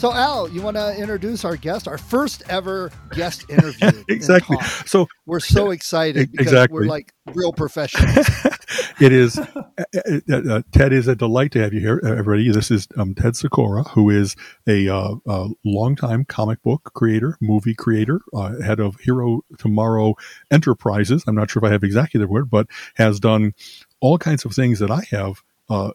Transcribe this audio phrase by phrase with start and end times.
[0.00, 4.02] So, Al, you want to introduce our guest, our first ever guest interview?
[4.08, 4.56] exactly.
[4.86, 6.74] So we're so excited because exactly.
[6.74, 8.26] we're like real professionals.
[8.98, 12.50] it is uh, uh, uh, Ted is a delight to have you here, everybody.
[12.50, 14.36] This is um, Ted Sikora, who is
[14.66, 20.14] a, uh, a longtime comic book creator, movie creator, uh, head of Hero Tomorrow
[20.50, 21.24] Enterprises.
[21.26, 23.52] I'm not sure if I have exactly the word, but has done
[24.00, 25.90] all kinds of things that I have uh,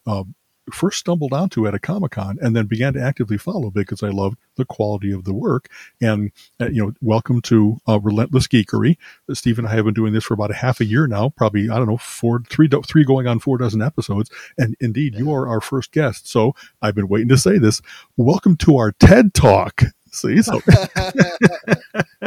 [0.72, 4.10] first stumbled onto at a Comic Con and then began to actively follow because I
[4.10, 5.70] loved the quality of the work.
[6.02, 8.98] And, uh, you know, welcome to uh, Relentless Geekery.
[9.34, 11.70] Steve and I have been doing this for about a half a year now, probably,
[11.70, 14.30] I don't know, four, three, three going on four dozen episodes.
[14.58, 16.28] And indeed, you are our first guest.
[16.28, 17.82] So I've been waiting to say this.
[18.18, 19.84] Welcome to our TED Talk.
[20.12, 20.62] See, so.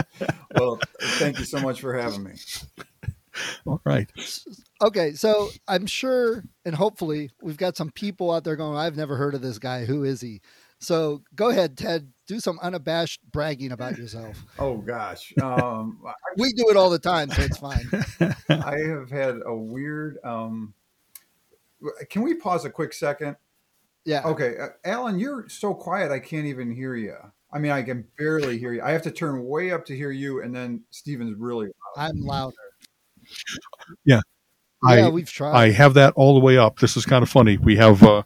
[0.54, 2.32] well, thank you so much for having me.
[3.66, 4.10] All right.
[4.82, 9.16] Okay, so I'm sure and hopefully we've got some people out there going, I've never
[9.16, 9.84] heard of this guy.
[9.84, 10.40] Who is he?
[10.80, 12.12] So go ahead, Ted.
[12.26, 14.44] Do some unabashed bragging about yourself.
[14.58, 16.00] oh gosh, um,
[16.36, 17.88] we do it all the time, so it's fine.
[18.48, 20.18] I have had a weird.
[20.22, 20.74] Um,
[22.10, 23.36] can we pause a quick second?
[24.04, 24.22] Yeah.
[24.24, 26.12] Okay, uh, Alan, you're so quiet.
[26.12, 27.16] I can't even hear you.
[27.52, 28.82] I mean, I can barely hear you.
[28.82, 32.08] I have to turn way up to hear you, and then Steven's really loud.
[32.08, 32.54] I'm louder.
[34.04, 34.20] Yeah.
[34.88, 35.56] Yeah, I, we've tried.
[35.56, 36.78] I have that all the way up.
[36.78, 37.56] This is kind of funny.
[37.56, 38.22] We have, uh,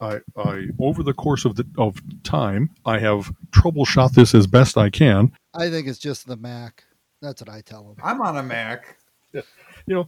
[0.00, 4.78] I, I over the course of the of time, I have troubleshot this as best
[4.78, 5.32] I can.
[5.52, 6.84] I think it's just the Mac.
[7.20, 7.96] That's what I tell them.
[8.02, 8.96] I'm on a Mac.
[9.34, 9.42] Yeah.
[9.86, 10.06] You know,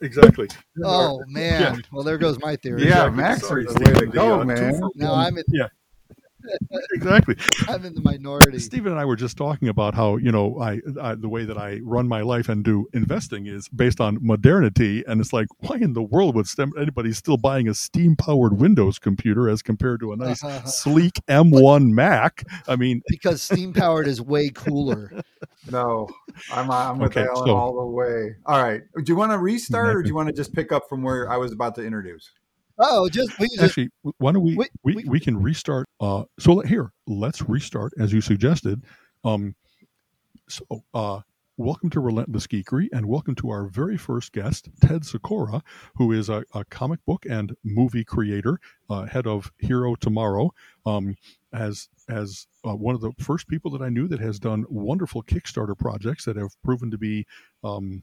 [0.00, 0.48] exactly.
[0.82, 1.60] Oh man.
[1.60, 1.80] Yeah.
[1.92, 2.84] Well, there goes my theory.
[2.84, 3.16] Yeah, exactly.
[3.16, 4.80] Macs are the way to go, man.
[4.94, 5.44] Now I'm in.
[5.48, 5.66] Yeah.
[6.92, 7.36] exactly.
[7.68, 8.58] I'm in the minority.
[8.58, 11.58] Stephen and I were just talking about how you know I, I, the way that
[11.58, 15.76] I run my life and do investing is based on modernity, and it's like why
[15.76, 16.46] in the world would
[16.78, 21.90] anybody still buying a steam powered Windows computer as compared to a nice sleek M1
[21.90, 22.44] Mac?
[22.66, 25.12] I mean, because steam powered is way cooler.
[25.70, 26.08] No,
[26.52, 28.36] I'm I'm with okay, Alan so, all the way.
[28.46, 30.88] All right, do you want to restart or do you want to just pick up
[30.88, 32.30] from where I was about to introduce?
[32.82, 35.86] Oh, just we just, actually, why don't we we, we, we can restart?
[36.00, 38.84] Uh, so here, let's restart as you suggested.
[39.22, 39.54] Um,
[40.48, 40.64] so
[40.94, 41.20] uh,
[41.58, 45.62] welcome to Relentless Geekery, and welcome to our very first guest, Ted Sikora,
[45.96, 48.58] who is a, a comic book and movie creator,
[48.88, 50.50] uh, head of Hero Tomorrow.
[50.86, 51.16] Um,
[51.52, 55.22] as as uh, one of the first people that I knew that has done wonderful
[55.22, 57.26] Kickstarter projects that have proven to be
[57.62, 58.02] um,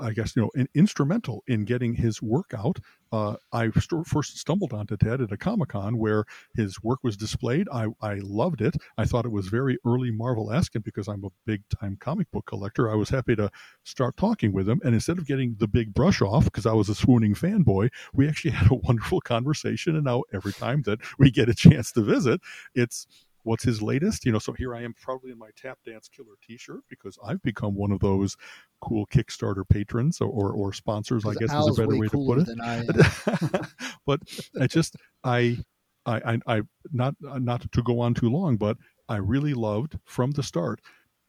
[0.00, 2.78] I guess you know, in, instrumental in getting his work out.
[3.12, 6.24] Uh, I st- first stumbled onto Ted at a Comic Con where
[6.54, 7.66] his work was displayed.
[7.72, 8.76] I, I loved it.
[8.98, 12.30] I thought it was very early Marvel esque, and because I'm a big time comic
[12.30, 13.50] book collector, I was happy to
[13.84, 14.80] start talking with him.
[14.84, 18.28] And instead of getting the big brush off because I was a swooning fanboy, we
[18.28, 19.96] actually had a wonderful conversation.
[19.96, 22.40] And now every time that we get a chance to visit,
[22.74, 23.06] it's
[23.42, 24.24] what's his latest?
[24.26, 27.42] You know so here i am probably in my tap dance killer t-shirt because i've
[27.42, 28.36] become one of those
[28.80, 32.24] cool kickstarter patrons or or, or sponsors i guess Al's is a better way to
[32.24, 33.66] put it.
[34.06, 34.20] but
[34.60, 35.58] i just I,
[36.06, 36.62] I i i
[36.92, 38.76] not not to go on too long but
[39.08, 40.80] i really loved from the start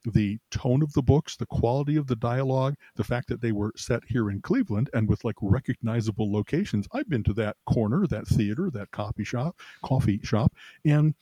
[0.03, 3.71] the tone of the books, the quality of the dialogue, the fact that they were
[3.75, 6.87] set here in Cleveland and with like recognizable locations.
[6.91, 11.13] I've been to that corner, that theater, that coffee shop, coffee shop, and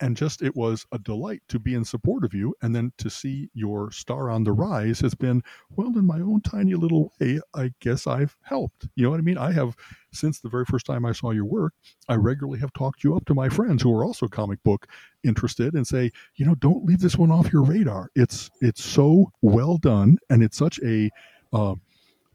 [0.00, 3.08] and just it was a delight to be in support of you and then to
[3.08, 7.40] see your star on the rise has been well in my own tiny little way
[7.54, 8.88] i guess i've helped.
[8.94, 9.38] You know what i mean?
[9.38, 9.76] I have
[10.12, 11.72] since the very first time i saw your work
[12.08, 14.86] i regularly have talked you up to my friends who are also comic book
[15.24, 18.10] interested and say you know don't leave this one off your radar.
[18.14, 21.10] It's it's so well done and it's such a
[21.52, 21.74] uh,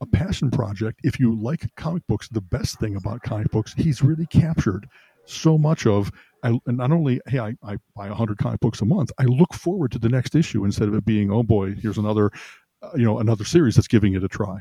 [0.00, 1.00] a passion project.
[1.04, 4.88] If you like comic books the best thing about comic books he's really captured
[5.24, 6.10] so much of
[6.42, 9.92] I, not only hey I, I buy 100 comic books a month i look forward
[9.92, 12.30] to the next issue instead of it being oh boy here's another
[12.82, 14.58] uh, you know another series that's giving it a try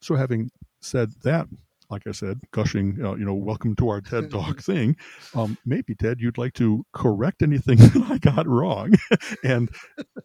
[0.00, 0.50] so having
[0.80, 1.46] said that
[1.90, 4.96] like i said gushing uh, you know welcome to our ted talk thing
[5.34, 8.92] um, maybe ted you'd like to correct anything that i got wrong
[9.44, 9.70] and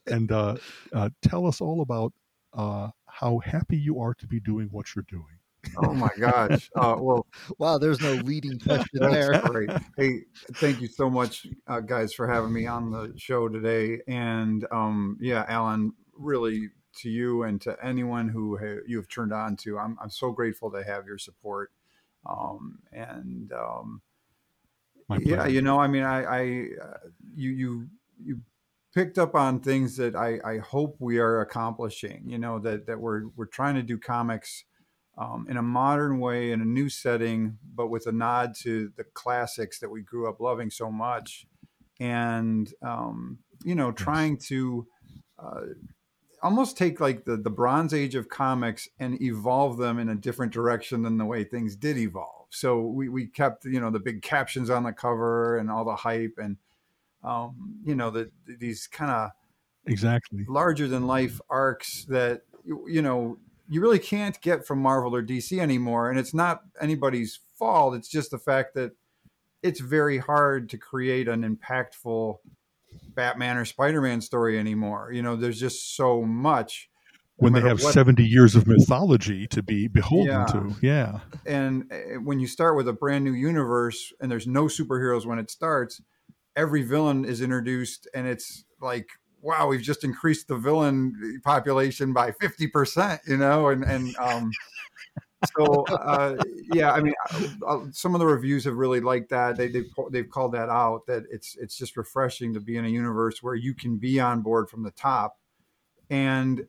[0.08, 0.56] and uh,
[0.94, 2.14] uh, tell us all about
[2.54, 5.41] uh, how happy you are to be doing what you're doing.
[5.78, 6.70] Oh my gosh!
[6.76, 7.28] Uh, well,
[7.58, 9.42] wow, there's no leading question there.
[9.42, 9.70] great.
[9.98, 10.22] Hey,
[10.56, 14.02] thank you so much, uh, guys, for having me on the show today.
[14.08, 19.34] And um, yeah, Alan, really to you and to anyone who ha- you have turned
[19.34, 21.72] on to, I'm I'm so grateful to have your support.
[22.26, 24.02] Um, and um,
[25.20, 26.98] yeah you know i mean i i uh,
[27.36, 27.88] you you
[28.24, 28.42] you
[28.94, 33.00] picked up on things that i i hope we are accomplishing you know that that
[33.00, 34.66] we're we're trying to do comics
[35.18, 39.04] um, in a modern way in a new setting but with a nod to the
[39.04, 41.46] classics that we grew up loving so much.
[42.00, 44.88] And um, you know trying to
[45.38, 45.62] uh,
[46.42, 50.52] almost take like the the bronze age of comics and evolve them in a different
[50.52, 52.48] direction than the way things did evolve.
[52.50, 55.96] So we we kept you know the big captions on the cover and all the
[55.96, 56.58] hype and
[57.24, 59.30] um, you know the these kind of
[59.86, 60.46] exactly.
[60.48, 63.38] larger than life arcs that you, you know
[63.72, 68.10] you really can't get from Marvel or DC anymore and it's not anybody's fault it's
[68.10, 68.92] just the fact that
[69.64, 72.36] it's very hard to create an impactful
[73.16, 76.90] Batman or Spider-Man story anymore you know there's just so much
[77.40, 80.46] no When they have what- 70 years of mythology to be beholden Yeah.
[80.48, 80.76] to.
[80.82, 81.20] Yeah.
[81.46, 85.40] and uh, when you start with a brand new universe and there's no superheroes when
[85.40, 86.02] it starts
[86.56, 89.08] every villain is introduced and it's like
[89.42, 94.52] wow we've just increased the villain population by 50% you know and and um
[95.58, 96.36] so uh
[96.74, 99.90] yeah i mean uh, uh, some of the reviews have really liked that they they've,
[100.12, 103.56] they've called that out that it's it's just refreshing to be in a universe where
[103.56, 105.38] you can be on board from the top
[106.10, 106.68] and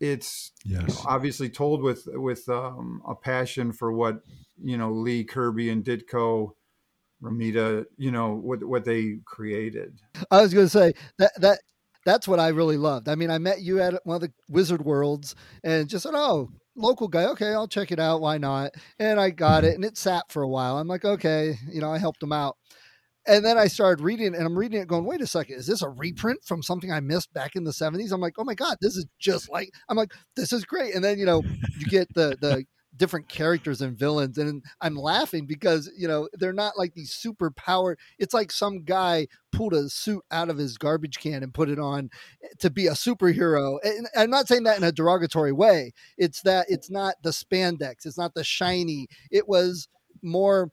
[0.00, 1.02] it's Yes.
[1.06, 4.22] obviously told with with um, a passion for what
[4.62, 6.52] you know Lee Kirby and Ditko,
[7.22, 10.00] Romita, you know what what they created.
[10.30, 11.60] I was going to say that that
[12.04, 13.08] that's what I really loved.
[13.08, 16.50] I mean, I met you at one of the Wizard Worlds and just said, "Oh,
[16.76, 17.24] local guy.
[17.26, 18.20] Okay, I'll check it out.
[18.20, 20.78] Why not?" And I got it, and it sat for a while.
[20.78, 22.56] I'm like, okay, you know, I helped him out.
[23.26, 25.66] And then I started reading it, and I'm reading it going, wait a second, is
[25.66, 28.12] this a reprint from something I missed back in the 70s?
[28.12, 30.94] I'm like, oh my God, this is just like, I'm like, this is great.
[30.94, 31.42] And then, you know,
[31.78, 32.64] you get the, the,
[33.00, 37.50] different characters and villains and i'm laughing because you know they're not like these super
[37.50, 41.70] powered it's like some guy pulled a suit out of his garbage can and put
[41.70, 42.10] it on
[42.58, 46.66] to be a superhero and i'm not saying that in a derogatory way it's that
[46.68, 49.88] it's not the spandex it's not the shiny it was
[50.22, 50.70] more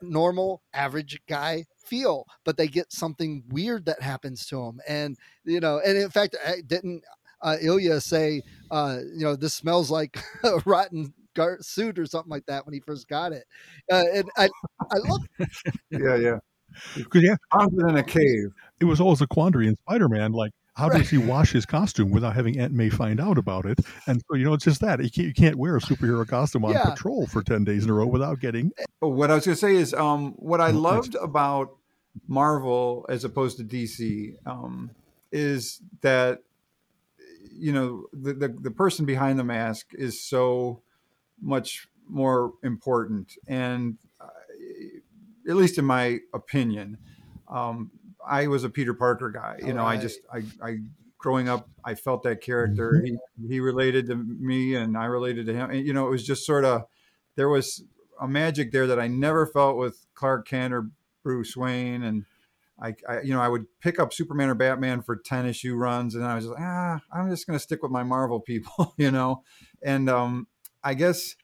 [0.00, 5.60] normal average guy feel but they get something weird that happens to them and you
[5.60, 7.02] know and in fact i didn't
[7.42, 8.40] uh, Ilya say,
[8.70, 10.18] uh, you know, this smells like
[10.64, 13.44] rotten gar- suit or something like that when he first got it.
[13.92, 14.48] Uh, and I,
[14.90, 15.20] I love
[15.90, 16.38] Yeah, yeah.
[17.10, 18.50] 'Cause, yeah, Haunted in a cave.
[18.80, 20.32] it was always a quandary in Spider-Man.
[20.32, 23.78] Like, how does he wash his costume without having Aunt May find out about it?
[24.06, 26.64] And so, you know, it's just that you can't, you can't wear a superhero costume
[26.66, 26.90] on Yeah.
[26.90, 28.72] patrol for ten days in a row without getting.
[28.98, 31.76] What I was going to say is, um, what I loved about
[32.28, 34.90] Marvel as opposed to DC um,
[35.32, 36.40] is that
[37.50, 40.82] you know the, the the person behind the mask is so
[41.40, 44.28] much more important, and uh,
[45.48, 46.98] at least in my opinion,
[47.48, 47.90] um,
[48.26, 49.58] I was a Peter Parker guy.
[49.64, 50.78] You know, I just I, I
[51.18, 53.02] growing up, I felt that character.
[53.04, 53.16] He
[53.48, 55.70] he related to me, and I related to him.
[55.70, 56.84] And, you know, it was just sort of
[57.36, 57.84] there was
[58.20, 60.90] a magic there that I never felt with Clark Kent or
[61.22, 62.24] Bruce Wayne, and
[62.80, 66.14] I, I you know I would pick up Superman or Batman for ten issue runs,
[66.14, 68.94] and I was just like, ah, I'm just going to stick with my Marvel people,
[68.98, 69.42] you know,
[69.82, 70.46] and um,
[70.86, 71.34] I guess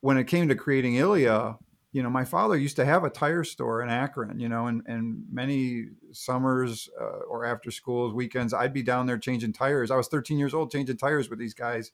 [0.00, 1.56] when it came to creating Ilya,
[1.92, 4.82] you know, my father used to have a tire store in Akron, you know, and,
[4.86, 9.90] and many summers uh, or after schools, weekends, I'd be down there changing tires.
[9.90, 11.92] I was 13 years old changing tires with these guys.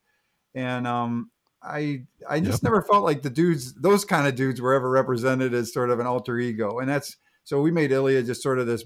[0.55, 1.31] And um,
[1.63, 2.65] I I just Yep.
[2.65, 6.01] never felt like the dudes, those kind of dudes were ever represented as sort of
[6.01, 6.79] an alter ego.
[6.81, 8.85] And that's, so we made Ilya just sort of this,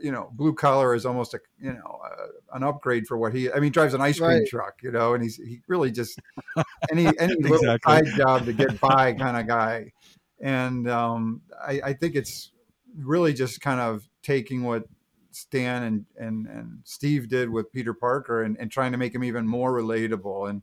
[0.00, 3.50] you know, blue collar is almost a, you know, uh, an upgrade for what he,
[3.50, 4.48] I mean, he drives an ice cream Right.
[4.48, 6.20] truck, you know, and he's, he really just,
[6.90, 7.94] any, any little Exactly.
[7.94, 9.92] side job to get by kind of guy.
[10.40, 12.52] And um, I, I think it's
[12.96, 14.84] really just kind of taking what
[15.30, 19.24] Stan and, and, and Steve did with Peter Parker and, and trying to make him
[19.24, 20.50] even more relatable.
[20.50, 20.62] And,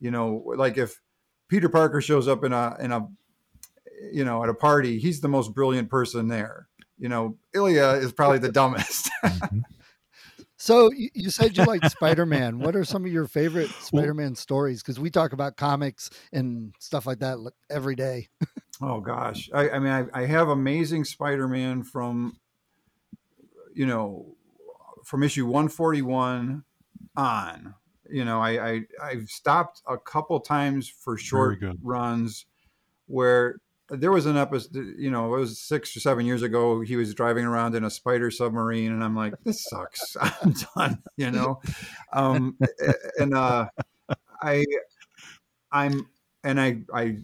[0.00, 1.00] you know, like if
[1.48, 3.08] Peter Parker shows up in a, in a,
[4.12, 6.68] you know, at a party, he's the most brilliant person there.
[7.00, 9.10] You know, Ilya is probably the dumbest.
[9.24, 9.62] Mhm.
[10.56, 12.58] So you, you said you liked Spider Man.
[12.58, 14.82] What are some of your favorite Spider Man stories?
[14.82, 17.38] Because we talk about comics and stuff like that
[17.70, 18.28] every day.
[18.82, 22.36] Oh gosh, I, I mean, I, I have Amazing Spider-Man from,
[23.74, 24.34] you know,
[25.04, 26.64] from issue 141
[27.16, 27.74] on.
[28.10, 32.46] You know, I, I I've stopped a couple times for short runs
[33.06, 33.56] where
[33.90, 36.80] there was an episode, you know, it was six or seven years ago.
[36.80, 40.16] He was driving around in a spider submarine, and I'm like, this sucks.
[40.20, 41.60] I'm done, you know.
[42.12, 42.56] Um,
[43.18, 43.66] and uh,
[44.42, 44.64] I,
[45.72, 46.08] I'm,
[46.42, 47.16] and I, I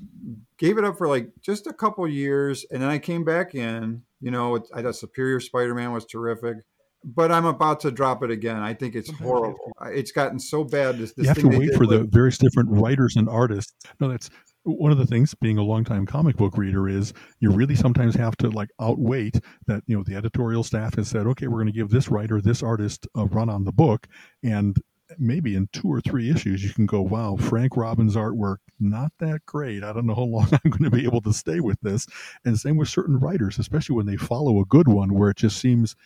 [0.59, 4.03] gave it up for like just a couple years, and then I came back in.
[4.21, 6.59] You know, I thought Superior Spider-Man was terrific.
[7.05, 8.57] But I'm about to drop it again.
[8.57, 9.73] I think it's horrible.
[9.85, 10.99] It's gotten so bad.
[10.99, 13.73] This, this you have to wait for the various different writers and artists.
[14.01, 14.29] No, that's
[14.67, 18.37] one of the things being a longtime comic book reader is you really sometimes have
[18.37, 21.73] to like outwait that you know the editorial staff has said okay we're going to
[21.73, 24.09] give this writer this artist a run on the book
[24.43, 24.83] and
[25.19, 29.45] maybe in two or three issues you can go wow frank robbins artwork not that
[29.47, 29.83] great.
[29.83, 32.07] I don't know how long i'm going to be able to stay with this.
[32.45, 35.59] And same with certain writers especially when they follow a good one where it just
[35.59, 35.97] seems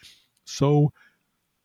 [0.45, 0.93] so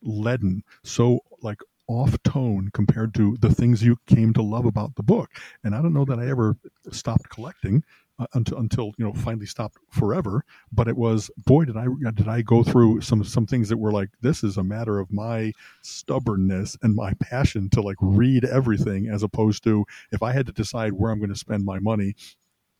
[0.02, 5.02] leaden so like off tone compared to the things you came to love about the
[5.02, 5.30] book
[5.64, 6.56] and i don't know that i ever
[6.90, 7.82] stopped collecting
[8.18, 12.28] uh, until until you know finally stopped forever but it was boy did i did
[12.28, 15.52] i go through some some things that were like this is a matter of my
[15.82, 20.52] stubbornness and my passion to like read everything as opposed to if i had to
[20.52, 22.14] decide where i'm going to spend my money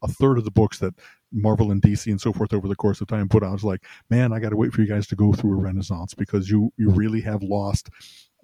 [0.02, 0.94] a third of the books that
[1.32, 3.50] Marvel and DC and so forth over the course of time put out.
[3.50, 5.60] I was like, man, I got to wait for you guys to go through a
[5.60, 7.90] renaissance because you you really have lost.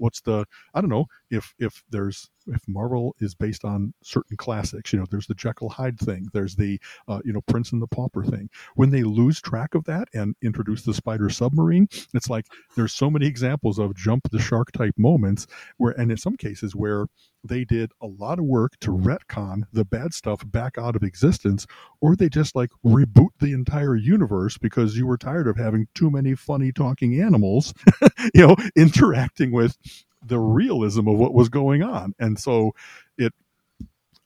[0.02, 4.92] What's the I don't know if if there's if Marvel is based on certain classics,
[4.92, 7.86] you know, there's the Jekyll Hyde thing, there's the uh, you know Prince and the
[7.86, 8.48] Pauper thing.
[8.74, 12.46] When they lose track of that and introduce the Spider Submarine, it's like
[12.76, 15.46] there's so many examples of jump the shark type moments
[15.76, 17.06] where, and in some cases where
[17.44, 21.66] they did a lot of work to retcon the bad stuff back out of existence,
[22.00, 26.10] or they just like reboot the entire universe because you were tired of having too
[26.10, 27.74] many funny talking animals,
[28.34, 29.76] you know, interacting with
[30.24, 32.14] the realism of what was going on.
[32.18, 32.72] And so
[33.18, 33.32] it,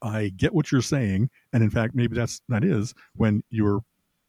[0.03, 1.31] I get what you're saying.
[1.53, 3.81] And in fact, maybe that's, that is when you're,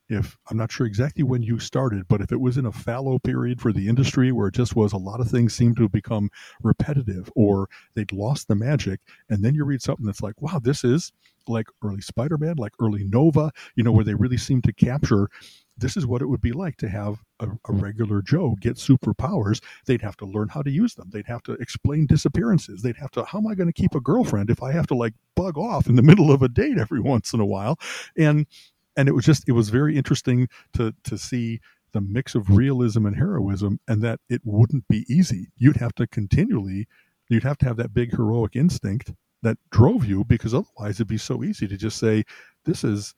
[0.10, 3.20] if I'm not sure exactly when you started, but if it was in a fallow
[3.20, 6.30] period for the industry where it just was a lot of things seemed to become
[6.64, 10.86] repetitive or they'd lost the magic, and then you read something that's like, wow, this
[10.86, 11.12] is
[11.50, 15.28] like early Spider Man, like early Nova, you know, where they really seem to capture
[15.78, 19.62] this is what it would be like to have a, a, regular Joe get superpowers.
[19.86, 21.10] They'd have to learn how to use them.
[21.12, 22.82] They'd have to explain disappearances.
[22.82, 24.96] They'd have to, how am I going to keep a girlfriend if I have to
[24.96, 27.80] like bug off in the middle of a date every once in a while?
[28.18, 28.48] And,
[28.96, 31.60] and it was just, it was very interesting to, to see
[31.94, 35.48] the mix of realism and heroism and that it wouldn't be easy.
[35.58, 36.88] You'd have to continually,
[37.30, 41.18] you'd have to have that big heroic instinct that drove you because otherwise it'd be
[41.18, 42.24] so easy to just say,
[42.66, 43.14] this is,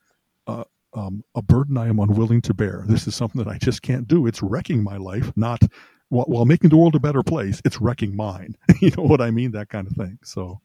[0.47, 2.84] uh, um, a burden I am unwilling to bear.
[2.88, 4.25] This is something that I just can't do.
[4.27, 5.62] It's wrecking my life, not
[6.10, 7.62] while, while making the world a better place.
[7.65, 8.55] It's wrecking mine.
[8.81, 9.51] you know what I mean?
[9.51, 10.17] That kind of thing.
[10.24, 10.62] So,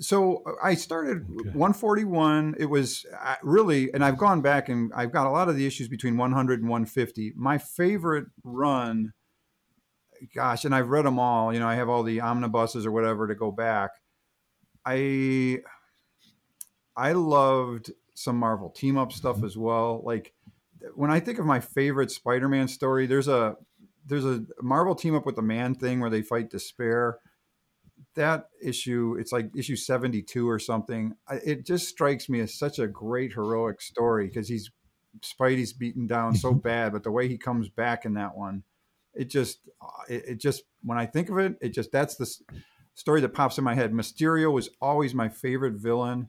[0.00, 1.50] so I started Okay.
[1.50, 2.56] 141.
[2.58, 5.66] It was uh, really, and I've gone back and I've got a lot of the
[5.66, 7.34] issues between 100 and 150.
[7.36, 9.12] My favorite run,
[10.34, 11.52] gosh, and I've read them all.
[11.52, 13.90] You know, I have all the omnibuses or whatever to go back.
[14.84, 15.58] I
[16.96, 19.46] I loved some Marvel team up stuff mm-hmm.
[19.46, 20.02] as well.
[20.04, 20.32] Like
[20.94, 23.56] when I think of my favorite Spider-Man story, there's a
[24.06, 27.18] there's a Marvel team up with the Man Thing where they fight Despair.
[28.16, 31.14] That issue, it's like issue 72 or something.
[31.28, 34.70] I- It just strikes me as such a great heroic story because he's
[35.20, 38.64] Spidey's beaten down so bad, but the way he comes back in that one,
[39.14, 42.32] it just uh, it, it just when I think of it, it just that's the
[42.94, 43.92] story that pops in my head.
[43.92, 46.28] Mysterio was always my favorite villain.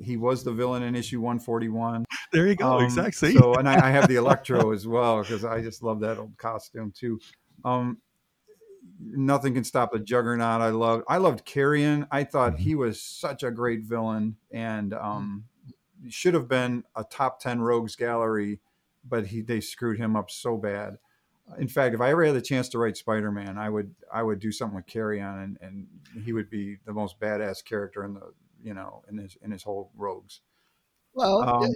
[0.00, 2.04] He was the villain in issue 141.
[2.32, 2.78] there you go.
[2.78, 3.32] Um, exact see?
[3.34, 6.36] So, and I, I have the Electro as well because I just love that old
[6.38, 7.20] costume too.
[7.64, 7.98] Um,
[9.00, 10.60] nothing can stop the Juggernaut.
[10.60, 11.04] I loved.
[11.08, 12.06] I loved Carrion.
[12.10, 12.62] I thought Mm-hmm.
[12.62, 15.44] he was such a great villain and um,
[16.08, 18.60] should have been a top ten rogues gallery,
[19.08, 20.98] but he they screwed him up so bad.
[21.58, 24.22] In fact, if I ever had the chance to write Spider Man, I would I
[24.22, 25.86] would do something with Carrion, and, and
[26.24, 29.62] he would be the most badass character in the you know in his in his
[29.62, 30.40] whole rogues.
[31.14, 31.70] Well, Um,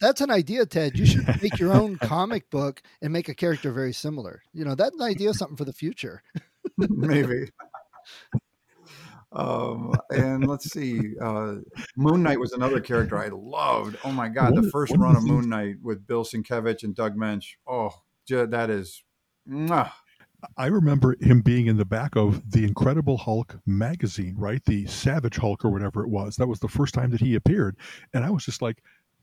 [0.00, 0.98] that's an idea, Ted.
[0.98, 4.42] You should make your own comic book and make a character very similar.
[4.52, 6.22] You know, that's an idea, something for the future.
[6.76, 7.50] maybe.
[9.32, 11.56] Um, and let's see, uh,
[11.96, 13.98] Moon Knight was another character I loved.
[14.04, 17.16] Oh my god, One the first run of Moon Knight with Bill Sienkiewicz and Doug
[17.16, 17.56] Moench.
[17.66, 17.90] Oh,
[18.30, 19.02] that is,
[19.46, 19.90] mwah.
[20.56, 24.64] I remember him being in the back of the Incredible Hulk magazine, right?
[24.64, 26.36] The Savage Hulk or whatever it was.
[26.36, 27.76] That was the first time that he appeared.
[28.14, 28.82] And I was just like,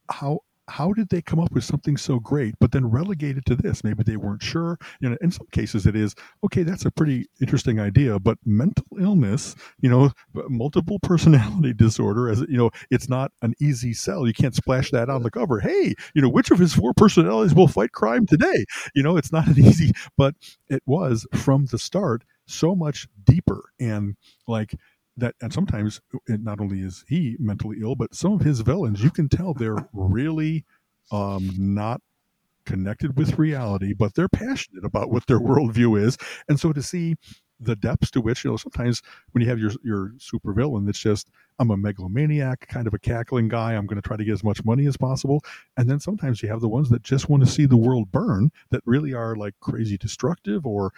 [0.10, 0.40] how
[0.70, 3.84] how did they come up with something so great, but then relegated to this?
[3.84, 4.78] Maybe they weren't sure.
[5.00, 6.16] You know, in some cases it is
[6.46, 6.64] okay.
[6.64, 10.12] That's a pretty interesting idea, but mental illness, you know,
[10.50, 14.26] multiple personality disorder, as you know, it's not an easy sell.
[14.26, 15.60] You can't splash that on the cover.
[15.60, 18.66] Hey, you know, which of his four personalities will fight crime today?
[18.96, 20.36] You know, it's not an easy, but
[20.70, 24.16] it was from the start so much deeper and
[24.48, 24.76] like
[25.18, 29.12] that and sometimes not only is he mentally ill but some of his villains you
[29.12, 30.66] can tell they're really
[31.12, 32.02] um, not
[32.66, 36.18] connected with reality but they're passionate about what their worldview is.
[36.48, 37.16] And so to see
[37.60, 39.02] the depths to which you know sometimes
[39.32, 41.30] when you have your your super villain that's just
[41.60, 44.44] i'm a megalomaniac kind of a cackling guy i'm going to try to get as
[44.44, 45.42] much money as possible
[45.78, 48.52] and then sometimes you have the ones that just want to see the world burn
[48.70, 50.92] that really are like crazy destructive or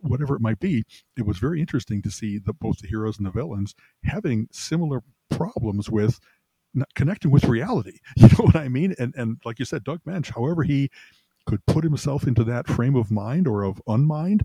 [0.00, 0.84] whatever it might be,
[1.16, 5.02] it was very interesting to see the, both the heroes and the villains having similar
[5.30, 6.20] problems with
[6.94, 7.98] connecting with reality.
[8.16, 8.94] You know what I mean?
[8.98, 10.90] And and like you said, Doug Moench, however he
[11.46, 14.42] could put himself into that frame of mind or of unmind,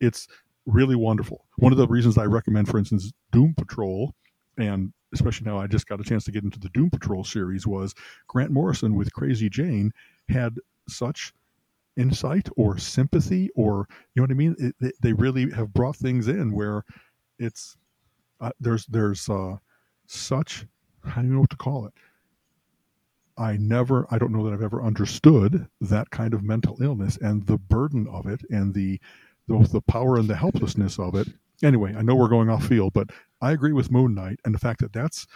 [0.00, 0.28] it's
[0.66, 1.44] really wonderful.
[1.56, 4.14] One of the reasons I recommend, for instance, Doom Patrol,
[4.56, 7.66] and especially now I just got a chance to get into the Doom Patrol series,
[7.66, 7.94] was
[8.28, 9.92] Grant Morrison with Crazy Jane
[10.28, 10.56] had
[10.88, 11.32] such
[11.96, 14.56] insight or sympathy or you know what I mean.
[14.80, 16.84] It, they really have brought things in where
[17.38, 17.76] it's
[18.40, 19.56] uh, there's there's uh,
[20.06, 20.66] such
[21.04, 21.92] I don't know what to call it.
[23.36, 27.46] I never I don't know that I've ever understood that kind of mental illness and
[27.46, 29.00] the burden of it and the
[29.48, 31.28] both the power and the helplessness of it.
[31.62, 33.10] Anyway, I know we're going off field, but
[33.40, 35.26] I agree with Moon Knight and the fact that that's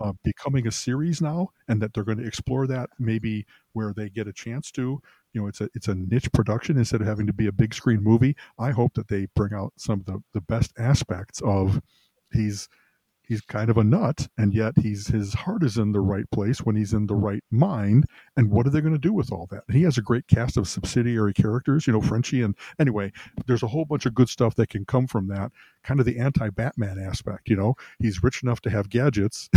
[0.00, 4.08] uh, becoming a series now, and that they're going to explore that maybe where they
[4.08, 5.00] get a chance to
[5.32, 7.74] you know it's a it's a niche production instead of having to be a big
[7.74, 8.36] screen movie.
[8.58, 11.80] I hope that they bring out some of the, the best aspects of
[12.32, 12.68] he's
[13.28, 16.60] he's kind of a nut and yet he's his heart is in the right place
[16.60, 18.04] when he's in the right mind
[18.36, 19.64] and what are they going to do with all that?
[19.70, 23.12] He has a great cast of subsidiary characters you know frenchie and anyway
[23.46, 25.52] there's a whole bunch of good stuff that can come from that.
[25.84, 27.74] Kind of the anti-batman aspect you know?
[27.98, 29.50] He's rich enough to have gadgets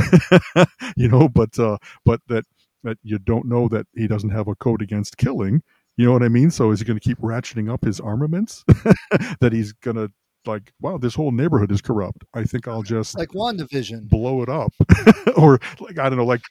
[0.98, 2.46] you know but uh but that
[2.84, 5.62] that you don't know that he doesn't have a code against killing.
[5.98, 6.52] You know what I mean?
[6.52, 8.64] So is he going to keep ratcheting up his armaments?
[9.40, 10.12] that he's going to
[10.46, 12.24] like, wow, this whole neighborhood is corrupt.
[12.34, 14.74] I think I'll just like WandaVision blow it up,
[15.38, 16.42] or like I don't know, like,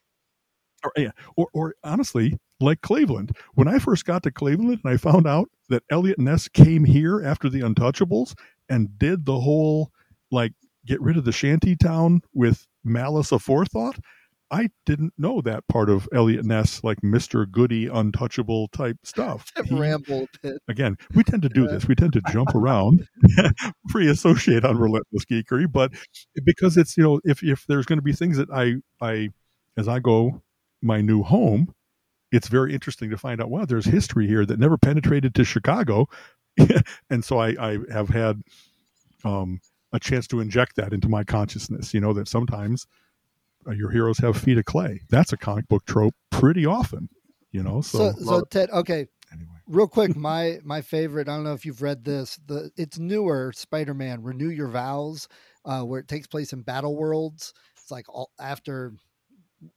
[0.84, 3.36] or yeah, or or honestly, like Cleveland.
[3.54, 7.22] When I first got to Cleveland and I found out that Eliot Ness came here
[7.22, 8.34] after the Untouchables
[8.68, 9.90] and did the whole
[10.30, 10.52] like
[10.86, 13.98] get rid of the shanty town with malice aforethought.
[14.50, 17.48] I didn't know that part of Eliot Ness, like Mr.
[17.50, 19.52] Goody, untouchable type stuff.
[19.70, 20.58] Ramble bit.
[20.68, 21.86] Again, we tend to do this.
[21.86, 23.06] We tend to jump around,
[23.88, 25.92] pre associate on relentless geekery, but
[26.44, 29.28] because it's, you know, if, if there's going to be things that I, I,
[29.76, 30.42] as I go
[30.82, 31.72] my new home,
[32.32, 36.08] it's very interesting to find out, wow, there's history here that never penetrated to Chicago.
[37.10, 38.42] and so I, I have had
[39.24, 39.60] um,
[39.92, 42.86] a chance to inject that into my consciousness, you know, that sometimes
[43.66, 45.02] your heroes have feet of clay.
[45.10, 47.08] That's a comic book trope pretty often,
[47.52, 47.80] you know.
[47.80, 49.06] So, so, so Ted, okay.
[49.32, 49.50] Anyway.
[49.66, 51.28] Real quick, my my favorite.
[51.28, 52.38] I don't know if you've read this.
[52.46, 54.22] The it's newer Spider-Man.
[54.22, 55.28] Renew Your Vows,
[55.64, 57.52] uh, where it takes place in Battle Worlds.
[57.76, 58.92] It's like all after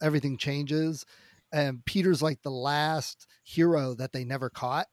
[0.01, 1.05] everything changes,
[1.51, 4.87] and Peter's like the last hero that they never caught.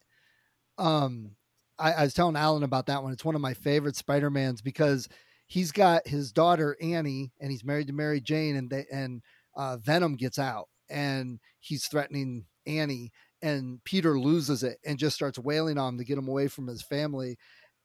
[0.78, 1.36] Um,
[1.78, 3.12] I, I was telling Alan about that one.
[3.12, 5.08] It's one of my favorite Spider-Mans because
[5.50, 9.20] he's got his daughter Annie, and he's married to Mary Jane, and they and
[9.56, 13.10] uh, Venom gets out, and he's threatening Annie,
[13.42, 16.68] and Peter loses it and just starts wailing on him to get him away from
[16.68, 17.36] his family.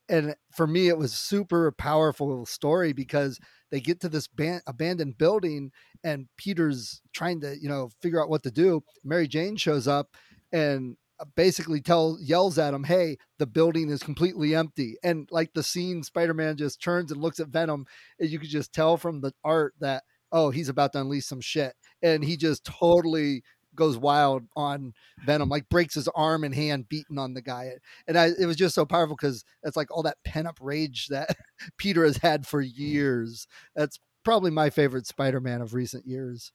[0.07, 3.39] And for me, it was super powerful story because
[3.71, 5.71] they get to this ban- abandoned building,
[6.03, 8.83] and Peter's trying to, you know, figure out what to do.
[9.03, 10.15] Mary Jane shows up,
[10.53, 10.97] and
[11.35, 16.03] basically tell yells at him, "Hey, the building is completely empty." And like the scene,
[16.03, 17.85] Spider-Man just turns and looks at Venom,
[18.19, 21.41] and you could just tell from the art that oh, he's about to unleash some
[21.41, 23.43] shit, and he just totally
[23.75, 24.93] goes wild on
[25.25, 27.71] Venom, like breaks his arm and hand beating on the guy.
[28.07, 31.07] And I, it was just so powerful because it's like all that pent up rage
[31.07, 31.35] that
[31.77, 33.47] Peter has had for years.
[33.75, 36.51] That's probably my favorite Spider-Man of recent years.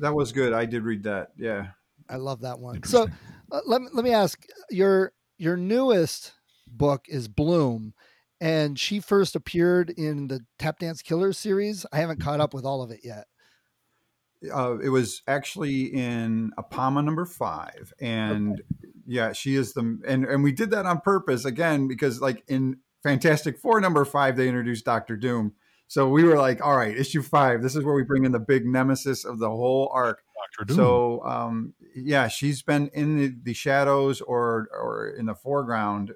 [0.00, 0.52] That was good.
[0.52, 1.28] I did read that.
[1.38, 1.68] Yeah.
[2.08, 2.82] I love that one.
[2.82, 3.08] So
[3.50, 6.32] uh, let me, let me ask your your newest
[6.66, 7.94] book is Bloom,
[8.40, 11.86] and she first appeared in the Tap Dance Killer series.
[11.92, 13.26] I haven't caught up with all of it yet.
[14.52, 18.62] Uh, it was actually in Apama number five, and okay.
[19.06, 22.78] yeah, she is the and and we did that on purpose again because like in
[23.02, 25.54] Fantastic Four number five they introduced Doctor Doom,
[25.86, 28.40] so we were like, all right, issue five, this is where we bring in the
[28.40, 30.23] big nemesis of the whole arc.
[30.44, 30.76] Doctor Doom.
[30.76, 36.12] So um, yeah, she's been in the, the shadows or or in the foreground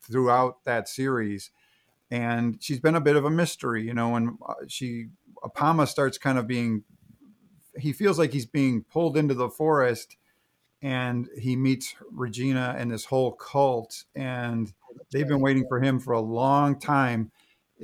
[0.00, 1.50] throughout that series,
[2.10, 3.84] and she's been a bit of a mystery.
[3.84, 5.08] You know, when uh, she
[5.44, 6.84] Apama starts kind of being,
[7.78, 10.16] he feels like he's being pulled into the forest,
[10.80, 14.72] and he meets Regina and this whole cult, and
[15.12, 17.30] they've been waiting for him for a long time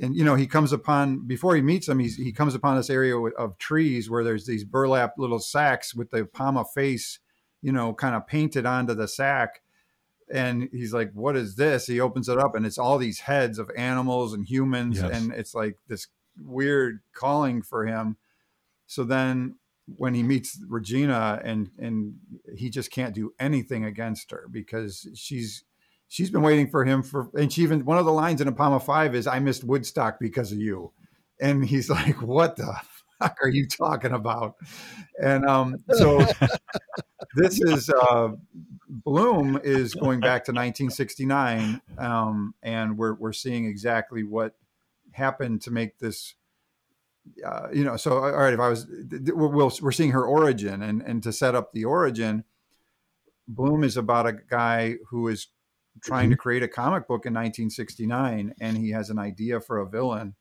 [0.01, 2.89] and you know he comes upon before he meets them he's, he comes upon this
[2.89, 7.19] area of trees where there's these burlap little sacks with the Apama face
[7.61, 9.61] you know kind of painted onto the sack.
[10.31, 11.87] And he's like what is this?
[11.87, 15.11] He opens it up and it's all these heads of animals and humans yes.
[15.11, 16.07] and it's like this
[16.39, 18.17] weird calling for him.
[18.85, 19.55] So then
[19.97, 22.15] when he meets regina and and
[22.55, 25.63] he just can't do anything against her because she's
[26.09, 28.51] she's been waiting for him for, and she even one of the lines in *A
[28.51, 30.91] Apama Five is, "I missed Woodstock because of you,"
[31.39, 32.75] and he's like, "What the
[33.21, 34.55] fuck are you talking about?"
[35.21, 36.25] And um, so
[37.35, 38.29] this is uh,
[38.89, 44.55] Bloom is going back to 1969, um, and we're we're seeing exactly what
[45.11, 46.35] happened to make this.
[47.45, 48.53] Uh, you know, so all right.
[48.53, 52.45] If I was, we're, we're seeing her origin, and and to set up the origin,
[53.47, 55.47] Bloom is about a guy who is
[56.01, 56.31] trying mm-hmm.
[56.31, 60.35] to create a comic book in 1969, and he has an idea for a villain.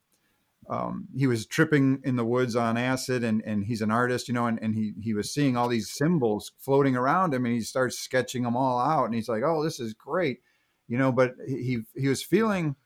[0.68, 4.34] Um, he was tripping in the woods on acid, and and he's an artist, you
[4.34, 7.60] know, and, and he he was seeing all these symbols floating around him, and he
[7.62, 10.40] starts sketching them all out, and he's like, "Oh, this is great,"
[10.86, 11.10] you know.
[11.10, 12.76] But he he was feeling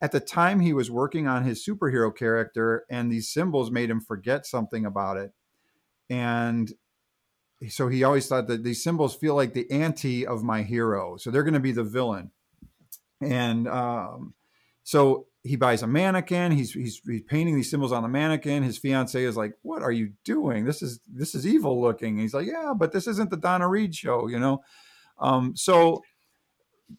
[0.00, 4.00] at the time he was working on his superhero character, and these symbols made him
[4.00, 5.32] forget something about it,
[6.08, 6.72] and
[7.68, 11.30] so he always thought that these symbols feel like the anti of my hero, so
[11.30, 12.30] they're going to be the villain.
[13.20, 14.34] And um,
[14.82, 16.52] so he buys a mannequin.
[16.52, 18.62] He's, he's he's painting these symbols on the mannequin.
[18.62, 20.64] His fiance is like, "What are you doing?
[20.64, 23.94] This is this is evil looking." he's like, "Yeah, but this isn't the Donna Reed
[23.94, 24.62] show, you know."
[25.18, 26.02] Um, so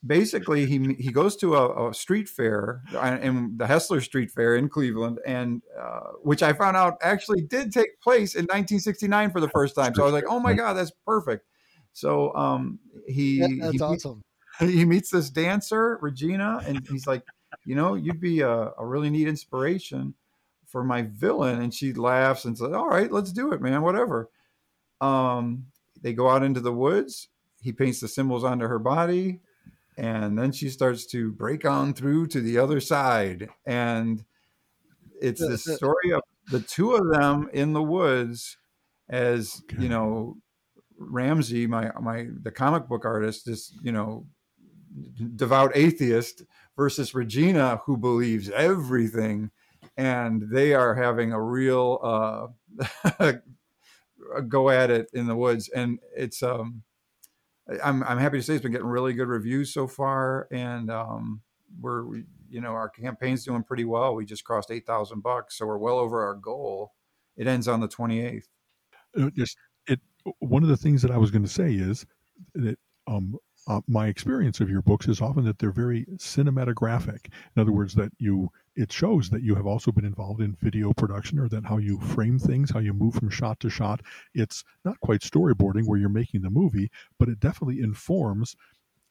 [0.06, 4.70] basically he he goes to a, a, street fair and the Hessler Street Fair in
[4.70, 9.50] Cleveland, and uh, which I found out actually did take place in 1969 for the
[9.50, 9.94] first time.
[9.96, 11.46] So I was like, oh my god, that's perfect.
[11.94, 14.22] So um, he yeah, that's he awesome.
[14.62, 17.24] Meets, he meets this dancer Regina, and he's like,
[17.66, 20.16] you know, you'd be a, a really neat inspiration
[20.68, 21.62] for my villain.
[21.62, 24.30] And she laughs and says, all right, let's do it, man, whatever.
[25.02, 25.68] Um,
[26.02, 27.30] they go out into the woods.
[27.62, 29.40] He paints the symbols onto her body
[29.98, 33.50] and then she starts to break on through to the other side.
[33.66, 34.24] And
[35.22, 38.58] it's the story of the two of them in the woods
[39.10, 39.84] as okay.
[39.84, 40.38] you know
[40.98, 44.26] ramsey my my the comic book artist this you know
[45.36, 46.44] devout atheist
[46.76, 49.52] versus regina who believes everything.
[49.98, 53.34] And they are having a real uh
[54.48, 55.70] go at it in the woods.
[55.70, 56.84] And it's um
[57.84, 61.42] I'm I'm happy to say it's been getting really good reviews so far, and um,
[61.80, 64.16] we're we, you know our campaign's doing pretty well.
[64.16, 66.94] We just crossed eight thousand bucks, so we're well over our goal.
[67.38, 68.50] It ends on the twenty eighth.
[69.18, 70.02] Uh, just it.
[70.40, 72.06] One of the things that I was going to say is
[72.56, 77.28] that um, uh, my experience of your books is often that they're very cinematographic.
[77.56, 80.92] In other words, that you it shows that you have also been involved in video
[80.94, 84.02] production or that how you frame things, how you move from shot to shot.
[84.34, 88.56] It's not quite storyboarding where you're making the movie, but it definitely informs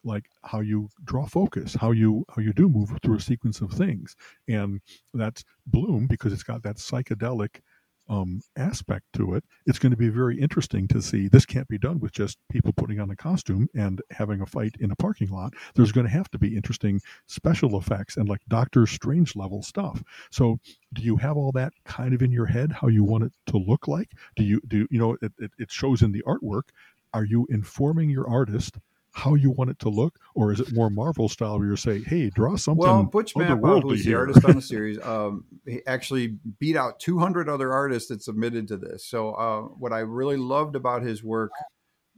[0.05, 3.73] like how you draw focus, how you how you do move through a sequence of
[3.73, 4.17] things.
[4.49, 4.81] And
[5.15, 7.61] that's Bloom because it's got that psychedelic
[8.09, 11.29] um, aspect to it, it's going to be very interesting to see.
[11.29, 14.75] This can't be done with just people putting on a costume and having a fight
[14.81, 15.55] in a parking lot.
[15.75, 20.03] There's going to have to be interesting special effects and like Doctor Strange level stuff.
[20.31, 20.59] So,
[20.93, 23.57] do you have all that kind of in your head how you want it to
[23.57, 24.11] look like?
[24.37, 26.69] Do you do you know it, it, it shows in the artwork?
[27.15, 28.79] Are you informing your artist?
[29.14, 32.01] How you want it to look, or is it more Marvel style where you say,
[32.01, 32.83] "Hey, draw something"?
[32.83, 37.48] Well, Butch Mapa, who's the artist on the series, um, he actually beat out 200
[37.48, 39.05] other artists that submitted to this.
[39.05, 41.53] So, uh, what I really loved about his work,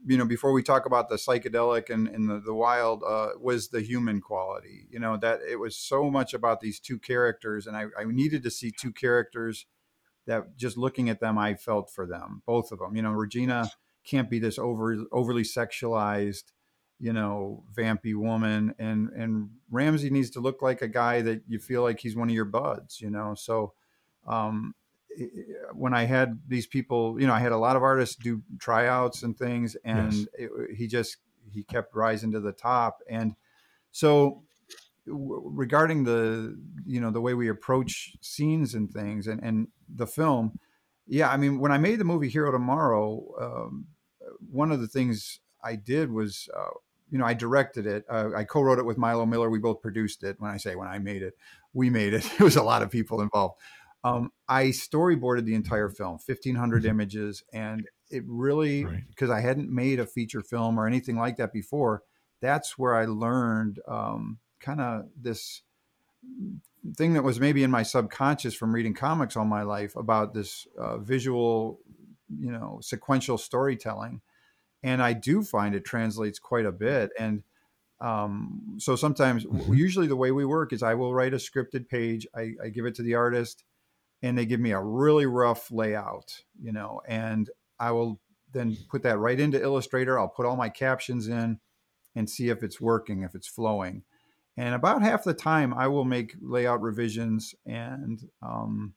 [0.06, 3.68] you know, before we talk about the psychedelic and, and the, the wild, uh, was
[3.68, 4.86] the human quality.
[4.88, 8.44] You know, that it was so much about these two characters, and I, I needed
[8.44, 9.66] to see two characters
[10.26, 12.96] that just looking at them, I felt for them, both of them.
[12.96, 13.70] You know, Regina
[14.04, 16.52] can't be this over overly sexualized
[16.98, 21.58] you know, vampy woman, and and Ramsey needs to look like a guy that you
[21.58, 23.34] feel like he's one of your buds, you know.
[23.34, 23.72] So,
[24.26, 24.74] um,
[25.72, 29.22] when I had these people, you know, I had a lot of artists do tryouts
[29.22, 30.26] and things, and yes.
[30.34, 31.18] it, he just
[31.50, 33.34] he kept rising to the top, and
[33.90, 34.42] so
[35.06, 40.58] regarding the you know the way we approach scenes and things and and the film
[41.06, 43.86] yeah, I mean, when I made the movie Hero Tomorrow, um,
[44.50, 46.70] one of the things I did was, uh,
[47.10, 48.04] you know, I directed it.
[48.08, 49.50] Uh, I co-wrote it with Milo Miller.
[49.50, 50.36] We both produced it.
[50.40, 51.34] When I say when I made it,
[51.72, 52.24] we made it.
[52.40, 53.60] It was a lot of people involved.
[54.02, 56.90] Um, I storyboarded the entire film, fifteen hundred Mm-hmm.
[56.90, 59.04] images, and it really Right.
[59.08, 62.02] because I hadn't made a feature film or anything like that before.
[62.40, 65.62] That's where I learned um, kind of this
[66.96, 70.66] thing that was maybe in my subconscious from reading comics all my life about this
[70.78, 71.80] uh, visual,
[72.38, 74.20] you know, sequential storytelling.
[74.84, 77.10] And I do find it translates quite a bit.
[77.18, 77.42] And
[78.00, 79.76] um, so sometimes, Mhm.
[79.76, 82.84] usually the way we work is I will write a scripted page, I, I give
[82.84, 83.64] it to the artist,
[84.20, 88.20] and they give me a really rough layout, you know, and I will
[88.52, 90.18] then put that right into Illustrator.
[90.18, 91.60] I'll put all my captions in
[92.14, 94.04] and see if it's working, if it's flowing.
[94.56, 98.94] And about half the time, I will make layout revisions and, um,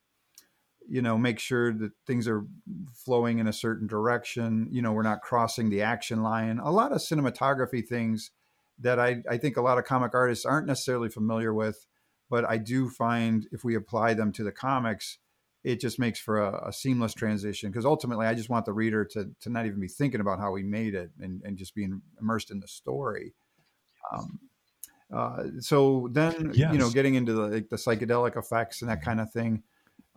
[0.90, 2.46] you know, make sure that things are
[2.94, 4.68] flowing in a certain direction.
[4.72, 6.60] You know, we're not crossing the action line.
[6.60, 8.32] A lot of cinematography things
[8.80, 11.86] that I, I think a lot of comic artists aren't necessarily familiar with,
[12.30, 15.18] but I do find if we apply them to the comics,
[15.64, 17.70] it just makes for a, a seamless transition.
[17.70, 20.52] Because ultimately, I just want the reader to, to not even be thinking about how
[20.52, 23.34] we made it and, and just being immersed in the story.
[24.14, 24.40] Um,
[25.14, 29.20] uh, so then, you know, getting into the, like, the psychedelic effects and that kind
[29.20, 29.64] of thing,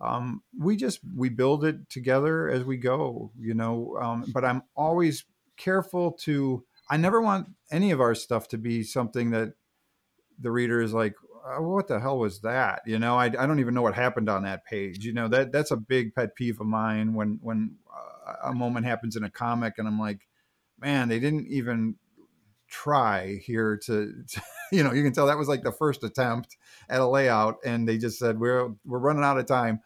[0.01, 3.97] um, we just we build it together as we go, you know.
[4.01, 5.25] Um, but I'm always
[5.57, 6.63] careful to.
[6.89, 9.53] I never want any of our stuff to be something that
[10.39, 11.13] the reader is like,
[11.45, 14.27] oh, "What the hell was that?" You know, I, I don't even know what happened
[14.27, 15.05] on that page.
[15.05, 18.87] You know, that that's a big pet peeve of mine when when uh, a moment
[18.87, 20.27] happens in a comic and I'm like,
[20.79, 21.95] "Man, they didn't even
[22.71, 26.55] try here to, to you know you can tell that was like the first attempt
[26.89, 29.81] at a layout and they just said we're we're running out of time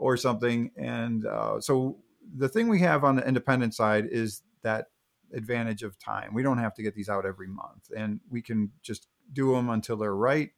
[0.00, 1.98] or something and uh, so
[2.36, 4.86] the thing we have on the independent side is that
[5.32, 6.34] advantage of time.
[6.34, 9.68] We don't have to get these out every month and we can just do them
[9.70, 10.50] until they're right.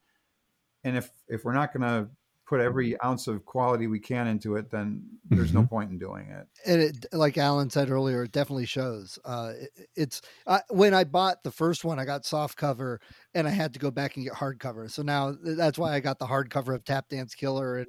[0.84, 2.08] And if if we're not going to
[2.52, 6.26] put every ounce of quality we can into it then there's no point in doing
[6.28, 9.18] it and it, like Alan said earlier, it definitely shows.
[9.24, 13.00] Uh, it, it's uh, when I bought the first one, I got soft cover,
[13.34, 14.90] and I had to go back and get hardcover.
[14.90, 17.86] So now that's why I got the hardcover of Tap Dance Killer, and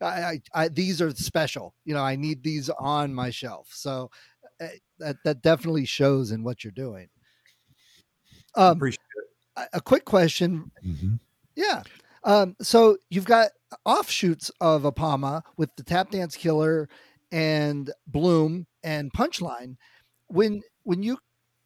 [0.00, 1.74] I, I, I these are special.
[1.84, 3.68] You know, I need these on my shelf.
[3.70, 4.10] So
[4.60, 7.08] uh, that that definitely shows in what you're doing.
[8.56, 9.00] Um, appreciate
[9.56, 11.20] a- a quick question Mhm.
[11.54, 11.82] yeah.
[12.24, 13.50] Um, so you've got
[13.84, 16.88] offshoots of Apama with the Tap Dance Killer
[17.30, 19.76] and Bloom and Punchline.
[20.28, 21.18] When when you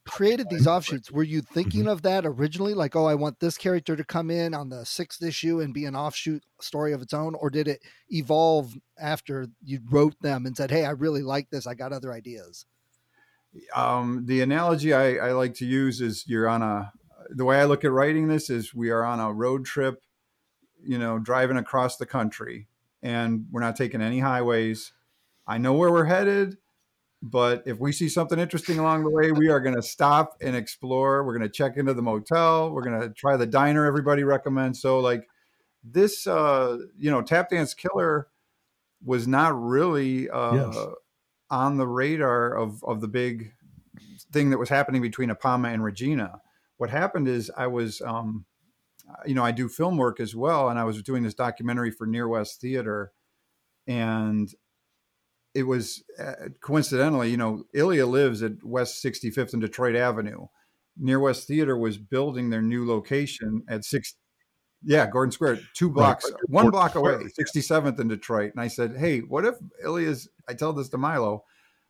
[0.06, 2.74] created these offshoots, were you thinking of that originally?
[2.74, 5.84] Like, oh, I want this character to come in on the sixth issue and be
[5.84, 10.56] an offshoot story of its own, or did it evolve after you wrote them and
[10.56, 11.66] said, "Hey, I really like this.
[11.66, 12.66] I got other ideas."
[13.74, 16.92] um, the analogy I, I like to use is you're on a
[17.30, 20.02] the way I look at writing this is we are on a road trip,
[20.84, 22.68] you know, driving across the country,
[23.02, 24.92] and we're not taking any highways.
[25.46, 26.58] I know where we're headed,
[27.22, 30.54] but if we see something interesting along the way, we are going to stop and
[30.56, 31.24] explore.
[31.24, 32.70] We're going to check into the motel.
[32.70, 34.80] We're going to try the diner everybody recommends.
[34.80, 35.28] So, like
[35.82, 38.28] this, uh, you know, Tap Dance Killer
[39.04, 40.86] was not really uh, Yes.
[41.50, 43.52] on the radar of of the big
[44.32, 46.40] thing that was happening between Apama and Regina.
[46.76, 48.44] What happened is I was, um,
[49.26, 52.06] you know, I do film work as well, and I was doing this documentary for
[52.06, 53.12] Near West Theater,
[53.86, 54.48] and
[55.54, 60.46] it was uh, coincidentally, you know, Ilya lives at West 65th and Detroit Avenue.
[60.96, 64.14] Near West Theater was building their new location at six.
[64.82, 66.40] Yeah, Gordon Square, two blocks, right.
[66.48, 68.52] one block away, 67th in Detroit.
[68.52, 71.44] And I said, "Hey, what if Ilya's?" I tell this to Milo.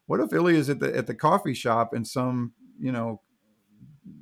[0.06, 3.20] What if Ilya's at the at the coffee shop and some you know,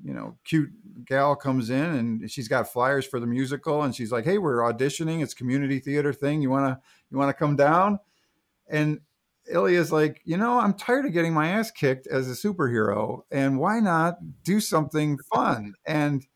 [0.04, 0.70] you know, cute
[1.04, 4.58] gal comes in and she's got flyers for the musical and she's like, "Hey, we're
[4.60, 5.22] auditioning.
[5.22, 6.42] It's community theater thing.
[6.42, 7.98] You wanna you wanna come down?"
[8.68, 9.00] And
[9.50, 13.58] Ilya's like, you know, I'm tired of getting my ass kicked as a superhero, and
[13.58, 15.74] why not do something fun?
[15.86, 16.26] And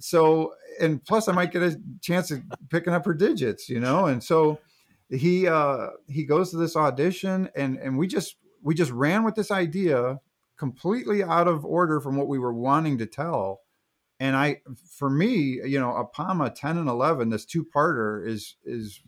[0.00, 4.06] so, and plus, I might get a chance of picking up her digits, you know.
[4.06, 4.58] And so,
[5.10, 9.34] he uh, he goes to this audition, and and we just we just ran with
[9.34, 10.20] this idea
[10.60, 13.62] completely out of order from what we were wanting to tell.
[14.20, 14.60] And I,
[14.98, 19.00] for me, you know, Apama 10 and 11, this two parter is is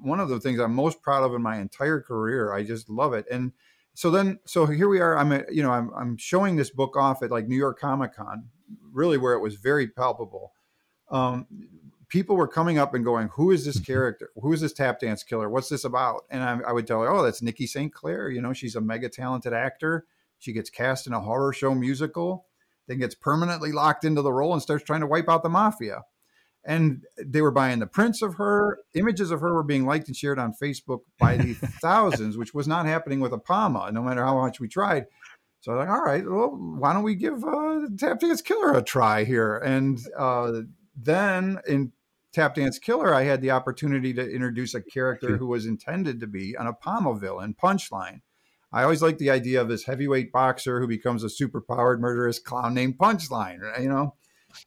[0.00, 2.52] one of the things I'm most proud of in my entire career.
[2.52, 3.26] I just love it.
[3.30, 3.52] And
[3.94, 5.16] so then, so here we are.
[5.16, 8.16] I'm, a, you know, I'm, I'm showing this book off at like New York Comic
[8.16, 8.48] Con,
[8.90, 10.52] really where it was very palpable.
[11.12, 11.46] Um,
[12.08, 14.30] people were coming up and going, "Who is this character?
[14.34, 15.48] Who is this tap dance killer?
[15.48, 17.94] What's this about?" And I, I would tell her, "Oh, that's Nikki St.
[17.94, 18.28] Clair.
[18.30, 20.06] You know, she's a mega talented actor.
[20.42, 22.46] She gets cast in a horror show musical,
[22.88, 26.02] then gets permanently locked into the role and starts trying to wipe out the mafia."
[26.64, 28.78] And they were buying the prints of her.
[28.94, 32.68] Images of her were being liked and shared on Facebook by the thousands, which was
[32.68, 35.06] not happening with Apama, no matter how much we tried.
[35.60, 38.76] So I was like, all right, well, why don't we give uh, Tap Dance Killer
[38.76, 39.58] a try here?
[39.58, 40.62] And uh,
[40.96, 41.92] then in
[42.32, 46.26] Tap Dance Killer, I had the opportunity to introduce a character who was intended to
[46.26, 48.22] be an Apama villain, Punchline.
[48.72, 52.74] I always like the idea of this heavyweight boxer who becomes a superpowered murderous clown
[52.74, 54.14] named Punchline, you know?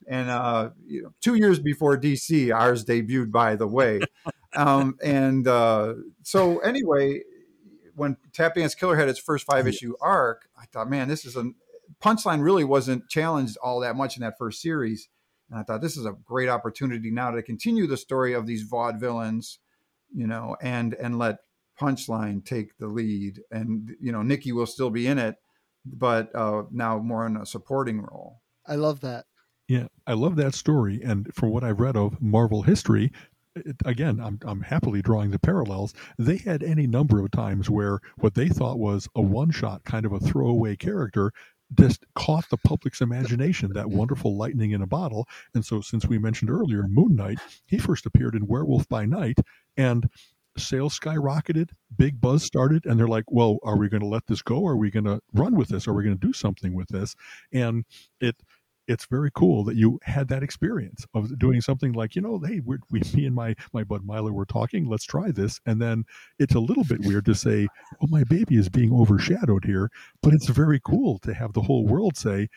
[0.07, 4.01] And uh, you know, two years before DC, ours debuted, by the way.
[4.55, 7.23] Um, and uh, so, anyway,
[7.95, 11.35] when Tap Dance Killer had its first five issue arc, I thought, man, this is
[11.35, 11.51] a
[12.01, 12.41] punchline.
[12.41, 15.09] Really wasn't challenged all that much in that first series,
[15.49, 18.69] and I thought this is a great opportunity now to continue the story of these
[18.69, 19.57] vaudevillains,
[20.13, 21.39] you know, and and let
[21.79, 25.35] Punchline take the lead, and you know, Nikki will still be in it,
[25.85, 28.41] but uh, now more in a supporting role.
[28.67, 29.25] I love that.
[29.67, 31.01] Yeah, I love that story.
[31.03, 33.11] And from what I've read of Marvel history,
[33.55, 35.93] it, again, I'm, I'm happily drawing the parallels.
[36.19, 40.05] They had any number of times where what they thought was a one shot kind
[40.05, 41.31] of a throwaway character
[41.73, 45.27] just caught the public's imagination, that wonderful lightning in a bottle.
[45.55, 49.39] And so, since we mentioned earlier Moon Knight, he first appeared in Werewolf by Night,
[49.75, 50.07] and
[50.57, 54.41] sales skyrocketed, big buzz started, and they're like, well, are we going to let this
[54.41, 54.65] go?
[54.65, 55.87] Are we going to run with this?
[55.87, 57.15] Are we going to do something with this?
[57.51, 57.85] And
[58.21, 58.35] it,
[58.87, 62.61] it's very cool that you had that experience of doing something like, you know, hey,
[62.63, 66.03] we're, we, me and my my bud Milo were talking, let's try this, and then
[66.39, 67.67] it's a little bit weird to say,
[67.99, 69.89] "Well, my baby is being overshadowed here,
[70.21, 72.49] but it's very cool to have the whole world say,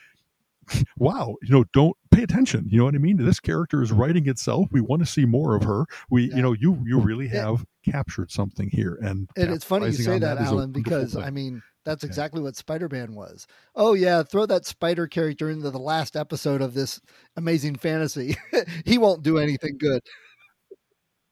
[0.98, 2.66] wow, you know, don't pay attention.
[2.68, 3.16] You know what I mean?
[3.16, 4.68] This character is writing itself.
[4.70, 5.84] We want to see more of her.
[6.10, 6.36] We, Yeah.
[6.36, 7.46] you know, you you really Yeah.
[7.50, 11.22] have captured something here, and And it's funny you say that, that, Alan, because thing.
[11.22, 12.08] I mean that's Yeah.
[12.08, 13.46] exactly what Spider Man was.
[13.74, 17.00] Oh yeah, throw that spider character into the last episode of this
[17.36, 18.36] amazing fantasy.
[18.84, 20.02] he won't do anything good.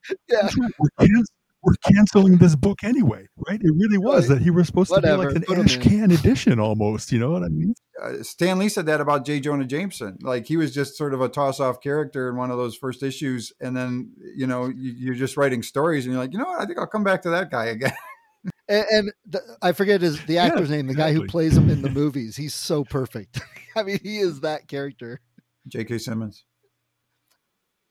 [0.29, 1.25] yeah, We're, can-
[1.67, 3.61] we're canceling this book anyway, right?
[3.61, 4.39] It really was Right.
[4.39, 7.11] that he was supposed to be like put an 'em ash can edition almost.
[7.13, 7.75] You know what I mean?
[8.03, 9.41] uh, Stan Lee said that about J.
[9.41, 10.19] Jonah Jameson.
[10.23, 13.03] Like he was just sort of a toss off character in one of those first
[13.03, 13.53] issues.
[13.61, 16.61] And then, you know, you, you're just writing stories and you're like, you know what?
[16.61, 17.93] I think I'll come back to that guy again.
[18.69, 21.83] and, and the, I forget his the actor's name, the guy who plays him in
[21.83, 22.37] the movies.
[22.37, 23.41] He's so perfect.
[23.77, 25.21] I mean, he is that character.
[25.69, 25.99] J.K.
[25.99, 26.45] Simmons.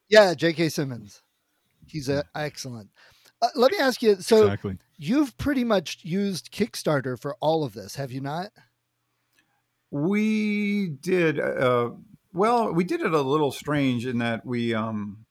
[0.08, 0.70] Yeah, J.K.
[0.70, 1.22] Simmons.
[1.88, 2.90] He's a, excellent.
[3.46, 4.16] Uh, let me ask you.
[4.16, 4.78] So exactly.
[4.98, 8.52] you've pretty much used Kickstarter for all of this, have you not?
[9.92, 11.92] We did, uh,
[12.34, 15.26] well, we did it a little strange in that we, um,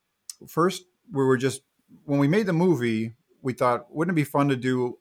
[0.47, 1.63] first, we were just,
[2.05, 4.99] when we made the movie, we thought, wouldn't it be fun to do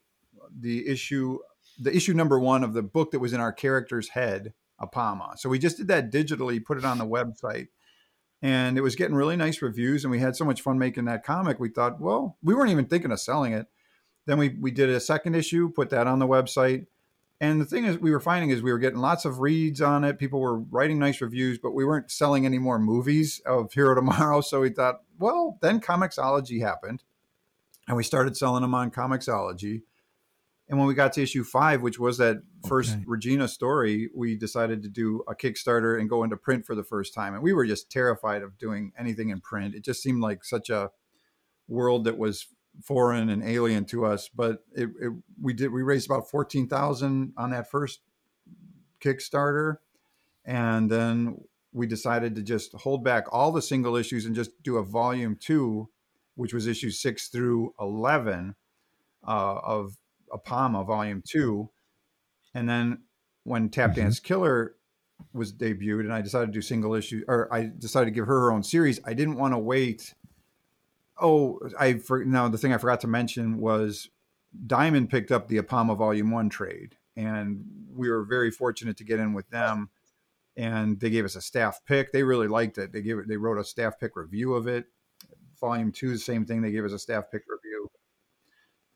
[0.60, 1.38] the issue,
[1.80, 5.38] the issue number one of the book that was in our character's head, Apama.
[5.38, 7.68] So we just did that digitally, put it on the website.
[8.44, 11.24] And it was getting really nice reviews, and we had so much fun making that
[11.24, 11.60] comic.
[11.60, 13.68] We thought, well, we weren't even thinking of selling it.
[14.26, 16.86] Then we we did a second issue, put that on the website,
[17.44, 20.06] and the thing is, we were finding is we were getting lots of reads on
[20.06, 20.18] it.
[20.18, 24.40] People were writing nice reviews, but we weren't selling any more movies of Hero Tomorrow.
[24.40, 27.04] So we thought, well, then Comixology happened,
[27.86, 29.82] and we started selling them on Comixology.
[30.70, 33.04] And when we got to issue five, which was that first Okay.
[33.08, 37.14] Regina story, we decided to do a Kickstarter and go into print for the first
[37.14, 37.34] time.
[37.34, 39.76] And we were just terrified of doing anything in print.
[39.76, 40.92] It just seemed like such a
[41.68, 42.48] world that was
[42.82, 44.30] foreign and alien to us.
[44.30, 48.02] But it, it we did we raised about fourteen thousand on that first
[49.00, 49.78] Kickstarter,
[50.46, 51.38] and then
[51.72, 55.36] we decided to just hold back all the single issues and just do a volume
[55.40, 55.90] two,
[56.36, 58.56] which was issues six through eleven
[59.28, 59.98] uh, of
[60.32, 61.70] Apama Volume Two,
[62.54, 63.04] and then
[63.44, 63.96] when Tap Mhm.
[63.96, 64.76] Dance Killer
[65.32, 68.40] was debuted, and I decided to do single issue, or I decided to give her
[68.42, 69.00] her own series.
[69.06, 70.14] I didn't want to wait.
[71.20, 74.10] Oh, I for now the thing I forgot to mention was
[74.68, 79.20] Diamond picked up the Apama Volume One trade, and we were very fortunate to get
[79.20, 79.90] in with them.
[80.56, 82.12] And they gave us a staff pick.
[82.12, 82.92] They really liked it.
[82.92, 83.28] They gave it.
[83.28, 84.86] They wrote a staff pick review of it.
[85.60, 86.62] Volume two, the same thing.
[86.62, 87.63] They gave us a staff pick review.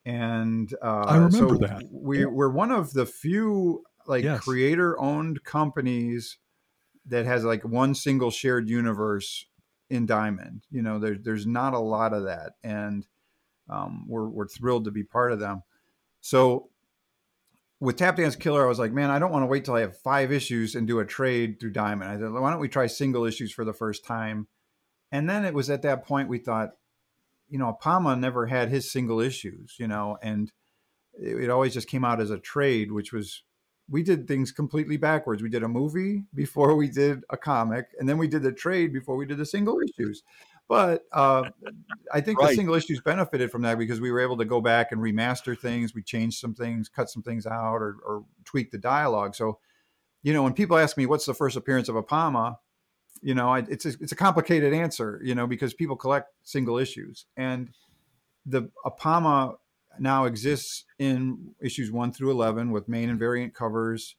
[0.08, 1.84] And uh, I remember so that.
[1.91, 4.41] We we're one of the few like Yes.
[4.41, 6.38] creator owned companies
[7.08, 9.45] that has like one single shared universe
[9.89, 10.64] in Diamond.
[10.72, 13.05] You know, there's there's not a lot of that, and
[13.70, 15.64] um, we're we're thrilled to be part of them.
[16.22, 16.70] So
[17.82, 19.82] with Tap Dance Killer, I was like, man, I don't want to wait till I
[19.82, 22.10] have five issues and do a trade through Diamond.
[22.10, 24.47] I said, why don't we try single issues for the first time?
[25.12, 26.72] And then it was at that point we thought,
[27.50, 30.52] you know, Apama never had his single issues, you know, and
[31.14, 33.43] it, it always just came out as a trade, which was
[33.89, 35.41] we did things completely backwards.
[35.41, 38.91] We did a movie before we did a comic, and then we did the trade
[38.91, 40.24] before we did the single issues.
[40.68, 41.50] But uh,
[42.14, 42.50] I think right.
[42.50, 45.58] the single issues benefited from that because we were able to go back and remaster
[45.58, 45.95] things.
[45.95, 49.34] We changed some things, cut some things out, or, or tweak the dialogue.
[49.34, 49.60] So,
[50.24, 52.58] you know, when people ask me what's the first appearance of a Apama,
[53.22, 56.78] you know, I, it's a, it's a complicated answer, you know, because people collect single
[56.78, 57.70] issues, and
[58.45, 59.57] the Apama
[59.99, 64.15] now exists in issues one through eleven with main and variant covers,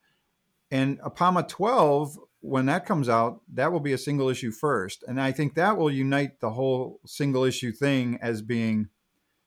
[0.71, 5.03] and Apama twelve when that comes out, that will be a single issue first.
[5.09, 8.89] And I think that will unite the whole single issue thing as being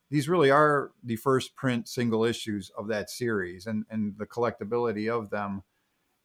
[0.09, 5.09] these really are the first print single issues of that series and, and the collectability
[5.09, 5.63] of them.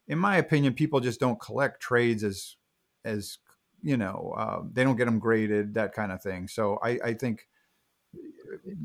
[0.09, 2.57] In my opinion, people just don't collect trades as,
[3.07, 3.39] as
[3.81, 6.47] you know, uh, they don't get them graded, that kind of thing.
[6.47, 7.47] So I, I think,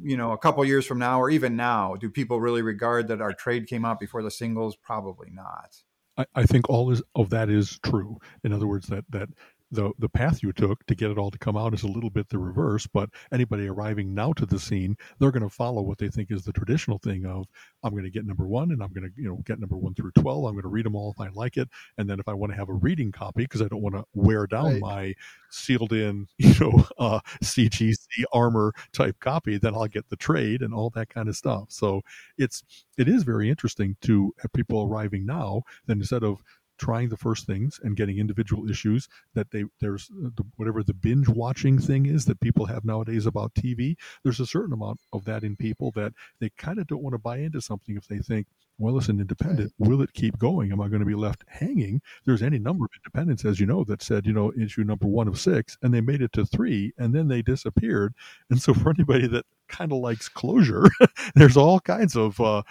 [0.03, 3.21] you know, a couple years from now, or even now, do people really regard that
[3.21, 4.77] our trade came out before the singles?
[4.77, 5.77] Probably not.
[6.17, 8.19] I, I think all is, of that is true.
[8.45, 9.31] In other words, that that
[9.73, 12.11] the the path you took to get it all to come out is a little
[12.11, 12.87] bit the reverse.
[12.87, 16.45] But anybody arriving now to the scene, they're going to follow what they think is
[16.45, 17.47] the traditional thing of
[17.83, 19.95] I'm going to get number one and I'm going to you know get number one
[19.95, 20.45] through twelve.
[20.45, 21.69] I'm going to read them all if I like it,
[21.99, 24.05] and then if I want to have a reading copy because I don't want to
[24.15, 24.81] wear down right.
[24.81, 25.15] my
[25.51, 30.75] sealed in you know uh, CGC armor type copy, then I'll get the trade and
[30.75, 31.67] all that kind of stuff.
[31.69, 32.03] So
[32.37, 32.63] it's
[32.99, 35.63] it is very interesting to have people arriving now.
[35.87, 36.43] Then instead of
[36.79, 41.29] trying the first things and getting individual issues that they there's the, whatever the binge
[41.29, 43.97] watching thing is that people have nowadays about TV.
[44.23, 47.19] There's a certain amount of that in people that they kind of don't want to
[47.19, 48.47] buy into something if they think,
[48.79, 49.73] well, it's an independent.
[49.79, 50.73] Will it keep going?
[50.73, 52.01] Am I going to be left hanging?
[52.25, 55.29] There's any number of independents, as you know, that said, you know, issue number one
[55.29, 58.15] of six, and they made it to three, and then they disappeared.
[58.51, 60.85] And so, for anybody that kind of likes closure,
[61.35, 62.63] there's all kinds of uh,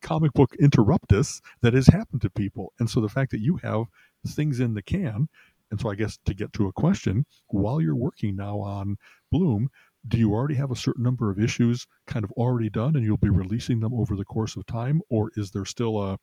[0.00, 2.72] comic book interruptus that has happened to people.
[2.78, 3.86] And so the fact that you have
[4.26, 5.28] things in the can,
[5.70, 8.96] and so I guess to get to a question, while you're working now on
[9.32, 9.68] Bloom,
[10.06, 13.16] do you already have a certain number of issues kind of already done and you'll
[13.16, 15.00] be releasing them over the course of time?
[15.08, 16.18] Or is there still a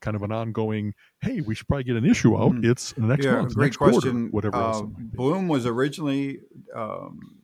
[0.00, 2.52] kind of an ongoing, hey, we should probably get an issue out.
[2.52, 2.64] Mm.
[2.64, 4.30] It's the next yeah, month, great next question.
[4.30, 6.40] Quarter, whatever uh, Bloom was originally
[6.74, 7.42] um,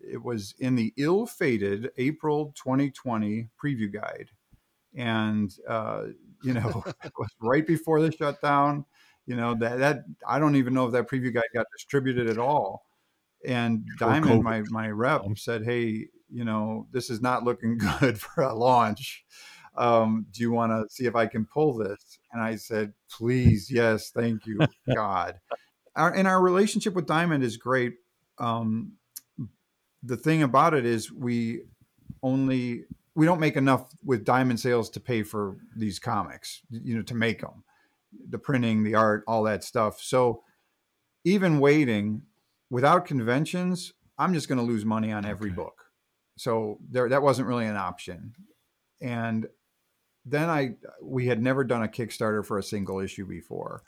[0.00, 4.30] it was in the ill-fated April 2020 preview guide
[4.98, 6.02] and uh,
[6.42, 6.84] you know
[7.40, 8.84] right before the shutdown.
[9.26, 12.38] You know that that I don't even know if that preview guide got distributed at
[12.38, 12.82] all.
[13.46, 18.42] And Diamond, my my rep, said, "Hey, you know this is not looking good for
[18.42, 19.24] a launch.
[19.76, 23.70] Um, do you want to see if I can pull this?" And I said, "Please,
[23.70, 24.58] yes, thank you,
[24.94, 25.38] God."
[25.94, 27.94] Our, and our relationship with Diamond is great.
[28.38, 28.92] Um,
[30.02, 31.62] the thing about it is we
[32.22, 32.84] only
[33.18, 37.16] we don't make enough with diamond sales to pay for these comics, you know, to
[37.16, 37.64] make them,
[38.30, 40.00] the printing, the art, all that stuff.
[40.00, 40.44] So
[41.24, 42.22] even waiting
[42.70, 45.56] without conventions, I'm just going to lose money on every okay.
[45.56, 45.86] book.
[46.36, 48.34] So there, that wasn't really an option.
[49.02, 49.48] And
[50.24, 53.82] then I, we had never done a Kickstarter for a single issue before.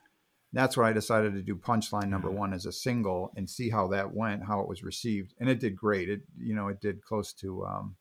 [0.52, 2.38] That's when I decided to do Punchline number mm-hmm.
[2.38, 5.60] one as a single and see how that went, how it was received, and it
[5.60, 6.08] did great.
[6.08, 7.94] It, you know, it did close to um,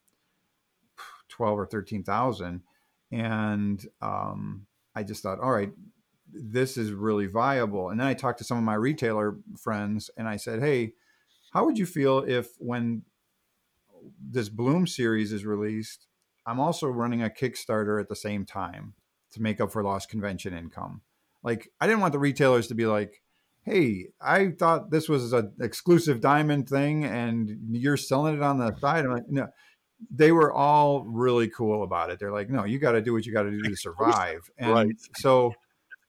[1.39, 2.61] 12 or 13,000.
[3.13, 5.71] And um, I just thought, all right,
[6.33, 7.89] this is really viable.
[7.89, 10.95] And then I talked to some of my retailer friends and I said, hey,
[11.53, 13.03] how would you feel if when
[14.21, 16.07] this Bloom series is released,
[16.45, 18.95] I'm also running a Kickstarter at the same time
[19.31, 21.03] to make up for lost convention income?
[21.41, 23.23] Like, I didn't want the retailers to be like,
[23.63, 28.75] hey, I thought this was an exclusive diamond thing and you're selling it on the
[28.79, 29.05] side.
[29.05, 29.47] I'm like, no,
[30.11, 32.19] they were all really cool about it.
[32.19, 34.49] They're like, no, you got to do what you got to do to survive.
[34.57, 34.95] And right.
[35.17, 35.53] so,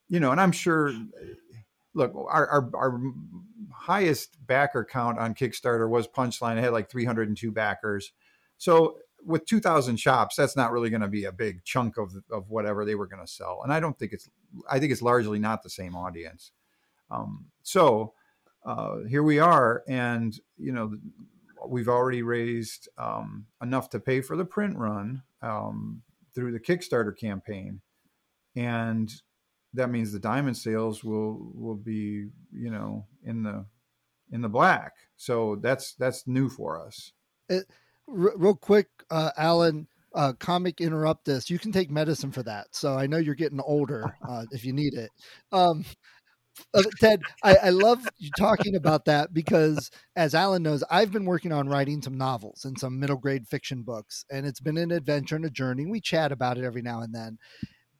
[0.09, 0.93] you know, and I'm sure,
[1.95, 3.01] look, our, our, our,
[3.73, 6.59] highest backer count on Kickstarter was Punchline.
[6.59, 8.13] It had like 302 backers.
[8.59, 12.51] So with 2000 shops, that's not really going to be a big chunk of, of
[12.51, 13.63] whatever they were going to sell.
[13.65, 14.29] And I don't think it's,
[14.71, 16.53] I think it's largely not the same audience.
[17.11, 18.13] Um, so
[18.65, 19.83] uh, here we are.
[19.89, 20.97] And, you know,
[21.69, 26.03] we've already raised um, enough to pay for the print run um,
[26.35, 27.81] through the Kickstarter campaign,
[28.57, 29.11] and
[29.75, 33.65] that means the diamond sales will will be you know in the
[34.33, 34.93] in the black.
[35.17, 37.13] So that's that's new for us.
[37.49, 37.67] It,
[38.09, 39.87] r- real quick, uh, Alan.
[40.13, 41.49] Uh, comic interruptus.
[41.49, 42.67] You can take medicine for that.
[42.73, 45.09] So I know you're getting older uh, if you need it.
[45.53, 45.85] Um,
[46.75, 51.25] uh, Ted, I, I love you talking about that because, as Alan knows, I've been
[51.25, 54.91] working on writing some novels and some middle grade fiction books, and it's been an
[54.91, 55.87] adventure and a journey.
[55.87, 57.39] We chat about it every now and then,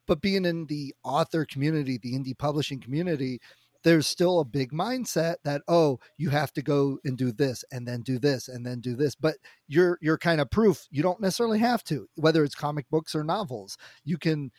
[0.07, 3.39] but being in the author community, the indie publishing community,
[3.83, 7.87] there's still a big mindset that oh you have to go and do this and
[7.87, 9.15] then do this and then do this.
[9.15, 9.37] But
[9.67, 10.85] you're you're kind of proof.
[10.91, 13.77] You don't necessarily have to whether it's comic books or novels.
[14.03, 14.51] You can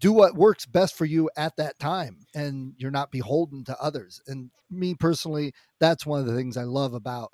[0.00, 4.20] do what works best for you at that time and you're not beholden to others.
[4.26, 7.32] And me personally that's one of the things i love about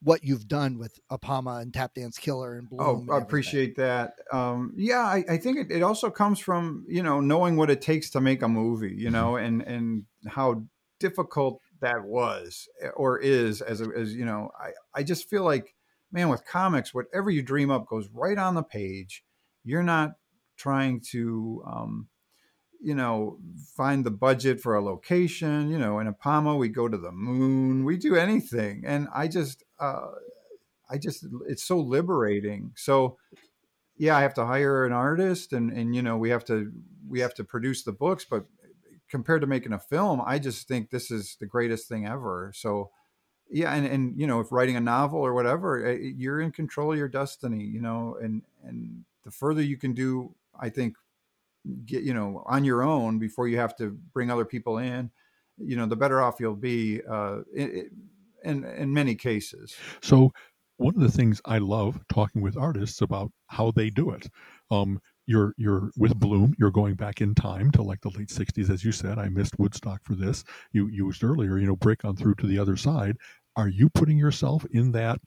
[0.00, 4.14] what you've done with apama and tap dance killer and Bloom oh i appreciate that.
[4.32, 7.80] Um, yeah I, I think it, it, also comes from you know knowing what it
[7.80, 10.64] takes to make a movie you know and and how
[11.00, 15.74] difficult that was eh, or is as as you know i i just feel like
[16.12, 19.24] man with comics whatever you dream up goes right on the page.
[19.64, 20.12] You're not
[20.62, 22.08] trying to, um,
[22.80, 23.38] you know,
[23.76, 25.68] find the budget for a location.
[25.68, 28.84] You know, in Apama, we go to the moon, we do anything.
[28.86, 30.12] And I just, uh,
[30.88, 32.72] I just, it's so liberating.
[32.76, 33.16] So,
[33.96, 36.72] yeah, I have to hire an artist and, and, you know, we have to,
[37.08, 38.46] we have to produce the books, but
[39.08, 42.52] compared to making a film, I just think this is the greatest thing ever.
[42.54, 42.90] So,
[43.50, 46.92] yeah, and, and you know, if writing a novel or whatever, eh, you're in control
[46.92, 50.94] of your destiny, you know, and and the further you can do I think
[51.86, 55.10] get you know on your own before you have to bring other people in
[55.58, 57.90] you know the better off you'll be uh, in,
[58.44, 59.76] in in many cases.
[60.00, 60.32] So
[60.78, 64.26] one of the things i love talking with artists about how they do it
[64.70, 68.70] um, you're you're with bloom you're going back in time to like the late 60s
[68.70, 70.42] as you said i missed woodstock for this.
[70.72, 73.16] You used earlier you know break on through to the other side.
[73.54, 75.20] Are you putting yourself in that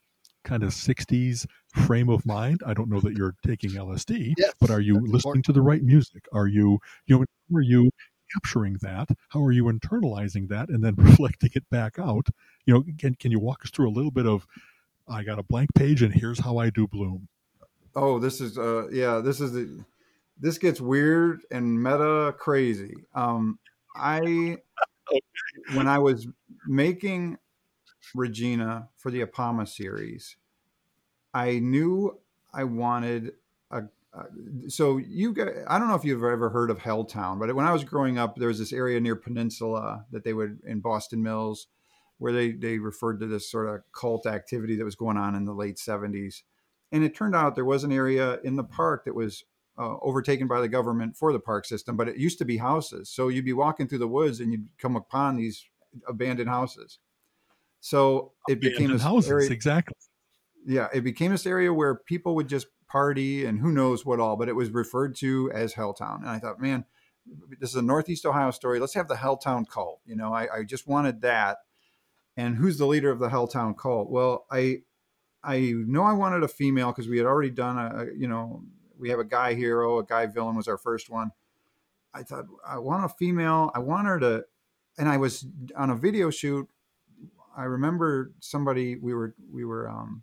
[0.44, 1.46] kind of 60s
[1.76, 2.62] frame of mind.
[2.66, 5.44] I don't know that you're taking lsd yes, but are you listening important.
[5.46, 6.26] to the right music?
[6.32, 7.24] Are you you know
[7.56, 7.90] are you
[8.32, 9.08] capturing that?
[9.28, 12.28] How are you internalizing that and then reflecting it back out?
[12.64, 14.46] You know can, can you walk us through a little bit of
[15.08, 17.28] i got a blank page and here's how i do bloom
[17.94, 19.84] oh this is uh yeah this is the
[20.40, 22.94] this gets weird and meta crazy.
[23.14, 23.58] Um
[23.94, 24.58] i
[25.74, 26.26] when i was
[26.66, 27.38] making
[28.14, 30.36] Regina for the Apama series,
[31.36, 32.18] I knew
[32.54, 33.32] I wanted
[33.70, 33.82] a.
[34.68, 37.72] so you got, I don't know if you've ever heard of Helltown, but when I
[37.72, 41.66] was growing up, there was this area near Peninsula that they would in Boston Mills,
[42.16, 45.44] where they they referred to this sort of cult activity that was going on in
[45.44, 46.36] the late '70s,
[46.90, 49.44] and it turned out there was an area in the park that was
[49.78, 53.10] uh, overtaken by the government for the park system, but it used to be houses.
[53.10, 55.66] So you'd be walking through the woods and you'd come upon these
[56.08, 56.98] abandoned houses.
[57.80, 59.94] So it became a houses area, exactly.
[60.66, 64.36] Yeah, it became this area where people would just party and who knows what all,
[64.36, 66.18] but it was referred to as Helltown.
[66.20, 66.84] And I thought, man,
[67.60, 68.78] this is a Northeast Ohio story.
[68.78, 70.00] Let's have the Helltown cult.
[70.06, 71.58] You know, I, I just wanted that.
[72.36, 74.10] And who's the leader of the Helltown cult?
[74.10, 74.82] Well, I
[75.42, 78.62] I know I wanted a female because we had already done a, you know,
[78.98, 81.30] we have a guy hero, a guy villain was our first one.
[82.12, 83.70] I thought I want a female.
[83.74, 84.44] I want her to,
[84.98, 85.46] and I was
[85.76, 86.68] on a video shoot
[87.56, 90.22] I remember somebody we were we were um,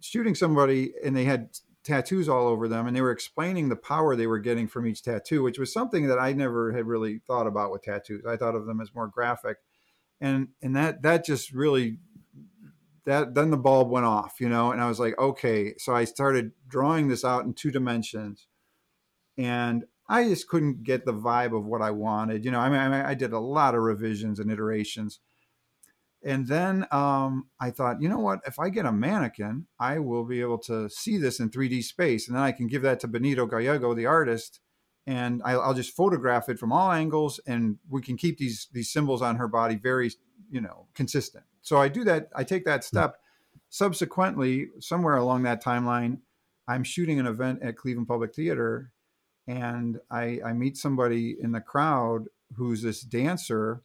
[0.00, 1.50] shooting somebody and they had
[1.82, 5.02] tattoos all over them and they were explaining the power they were getting from each
[5.02, 8.24] tattoo which was something that I never had really thought about with tattoos.
[8.26, 9.58] I thought of them as more graphic.
[10.20, 11.98] And and that that just really
[13.06, 16.04] that then the bulb went off, you know, and I was like, okay, so I
[16.04, 18.46] started drawing this out in two dimensions.
[19.38, 22.44] And I just couldn't get the vibe of what I wanted.
[22.44, 25.20] You know, I mean, I, did a lot of revisions and iterations
[26.22, 28.40] and then um, I thought, you know what?
[28.46, 32.28] If I get a mannequin, I will be able to see this in 3D space,
[32.28, 34.60] and then I can give that to Benito Gallego, the artist,
[35.06, 38.92] and I'll, I'll just photograph it from all angles, and we can keep these these
[38.92, 40.12] symbols on her body very,
[40.50, 41.44] you know, consistent.
[41.62, 42.28] So I do that.
[42.34, 43.16] I take that step.
[43.70, 46.18] Subsequently, somewhere along that timeline,
[46.68, 48.92] I'm shooting an event at Cleveland Public Theater,
[49.46, 53.82] and I, I meet somebody in the crowd who's this dancer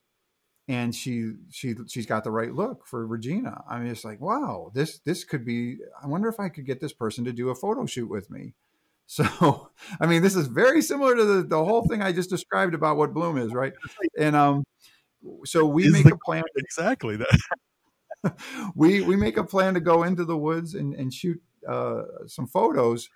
[0.68, 3.64] and she she she's got the right look for Regina.
[3.70, 5.78] I mean, it's like, wow, this this could be.
[6.02, 8.54] I wonder if I could get this person to do a photo shoot with me.
[9.08, 9.70] So,
[10.02, 12.98] I mean, this is very similar to the, the whole thing I just described about
[12.98, 13.74] what Bloom is, right?
[14.20, 14.64] And um,
[15.44, 16.42] so we is make a plan.
[16.56, 18.40] exactly that.
[18.74, 22.48] we we make a plan to go into the woods and and shoot uh, some
[22.48, 23.10] photos,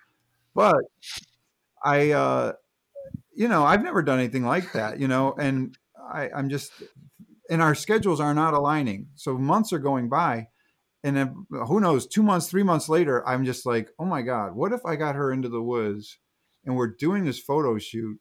[0.54, 0.78] but
[1.84, 2.54] I, uh,
[3.34, 6.72] you know, I've never done anything like that, you know, and I, I'm just
[7.50, 9.08] and our schedules are not aligning.
[9.16, 10.48] So months are going by,
[11.04, 12.08] and then who knows?
[12.08, 15.16] Two months, three months later, I'm just like, oh my god, what if I got
[15.16, 16.18] her into the woods,
[16.66, 18.20] and we're doing this photo shoot,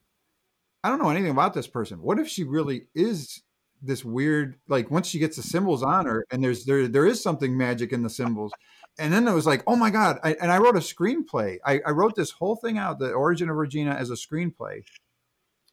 [0.83, 2.01] I don't know anything about this person.
[2.01, 3.43] What if she really is
[3.83, 7.23] this weird like once she gets the symbols on her and there's there there is
[7.23, 8.53] something magic in the symbols
[8.99, 11.81] and then it was like oh my god I, and i wrote a screenplay I,
[11.87, 14.83] I, wrote this whole thing out the origin of regina as a screenplay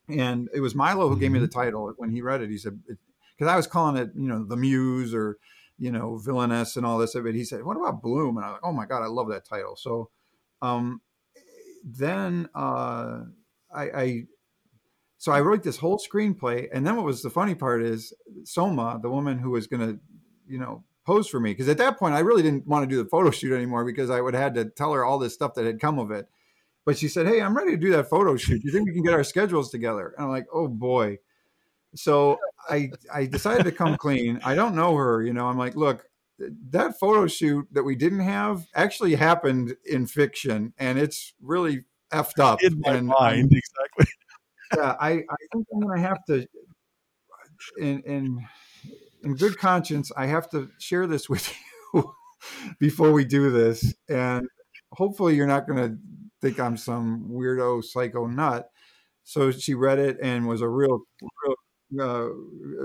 [0.08, 1.60] and it was milo who gave me the mm-hmm.
[1.60, 2.80] title when he read it he said
[3.38, 5.38] because i was calling it you know the muse or
[5.78, 8.54] you know villainess and all this it he said what about bloom and i was
[8.54, 10.10] like oh my god i love that title so
[10.62, 11.02] um
[11.84, 13.22] then uh
[13.74, 14.24] I, I
[15.18, 18.14] so I wrote this whole screenplay, and then what was the funny part is
[18.44, 20.00] Soma, the woman who was to,
[20.48, 23.02] you know, pose for me, because at that point I really didn't want to do
[23.02, 25.54] the photo shoot anymore because I would have had to tell her all this stuff
[25.56, 26.28] that had come of it.
[26.86, 28.62] But she said, "Hey, I'm ready to do that photo shoot.
[28.62, 31.18] Do you think we can get our schedules together?" And I'm like, "Oh boy."
[31.96, 32.38] So
[32.70, 34.40] I I decided to come clean.
[34.44, 35.48] I don't know her, you know.
[35.48, 36.06] I'm like, "Look,
[36.70, 42.40] that photo shoot that we didn't have actually happened in fiction, and it's really effed
[42.40, 44.06] up." In my and, mind, exactly
[44.76, 46.48] yeah, I, I think I'm going to have to,
[47.78, 48.48] in, in
[49.24, 51.52] in good conscience, I have to share this with
[51.94, 52.14] you
[52.80, 54.48] before we do this, and
[54.92, 55.98] hopefully you're not going to
[56.42, 58.70] think I'm some weirdo psycho nut.
[59.24, 61.00] So she read it and was a real,
[61.44, 61.56] real
[62.00, 62.34] uh,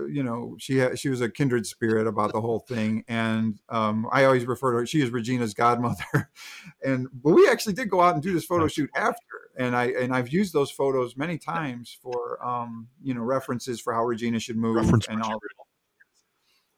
[0.08, 4.06] you know, she had, she was a kindred spirit about the whole thing, and um,
[4.12, 4.86] I always refer to her.
[4.86, 6.30] She is Regina's godmother,
[6.84, 9.86] and but we actually did go out and do this photo shoot after, and I
[9.86, 14.38] and I've used those photos many times for um, you know references for how Regina
[14.38, 15.40] should move Reference and all.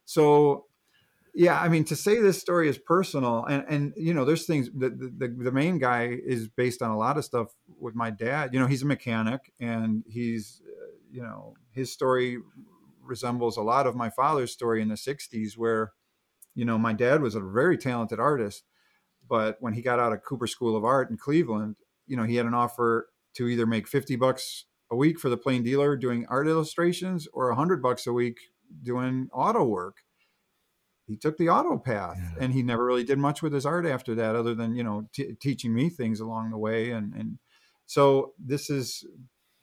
[0.05, 0.65] So
[1.33, 4.69] yeah i mean to say this story is personal and and you know there's things
[4.75, 7.47] the, the the main guy is based on a lot of stuff
[7.79, 10.61] with my dad you know he's a mechanic and he's
[11.13, 12.39] you know, his story
[13.01, 15.91] resembles a lot of my father's story in the 60s, where,
[16.55, 18.63] you know, my dad was a very talented artist.
[19.29, 21.75] But when he got out of Cooper School of Art in Cleveland,
[22.07, 25.37] you know, he had an offer to either make 50 bucks a week for the
[25.37, 28.37] plain dealer doing art illustrations or 100 bucks a week
[28.81, 29.97] doing auto work.
[31.05, 32.43] He took the auto path yeah.
[32.43, 35.09] and he never really did much with his art after that, other than, you know,
[35.13, 36.91] t- teaching me things along the way.
[36.91, 37.39] And, and
[37.85, 39.05] so this is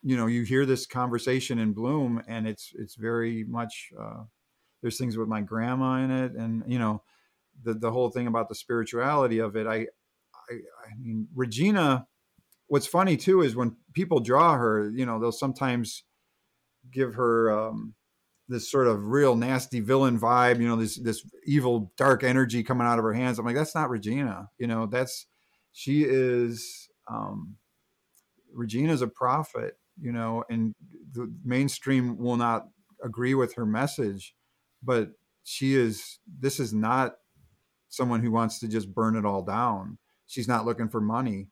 [0.03, 4.23] you know you hear this conversation in bloom and it's it's very much uh,
[4.83, 7.03] there's things with my grandma in it and you know
[7.63, 9.67] the the whole thing about the spirituality of it.
[9.67, 9.87] I
[10.51, 12.07] i, I mean regina
[12.69, 16.05] what's funny too is when people draw her you know they'll sometimes
[16.91, 17.95] give her um,
[18.49, 22.87] this sort of real nasty villain vibe you know this this evil dark energy coming
[22.87, 23.39] out of her hands.
[23.39, 25.27] I'm like that's not regina you know that's
[25.73, 27.57] she is um
[28.53, 30.75] regina's a prophet you know, and
[31.13, 32.67] the mainstream will not
[33.03, 34.35] agree with her message,
[34.83, 35.11] but
[35.45, 37.17] she is, this is not
[37.89, 39.99] someone who wants to just burn it all down.
[40.27, 41.49] She's not looking for money.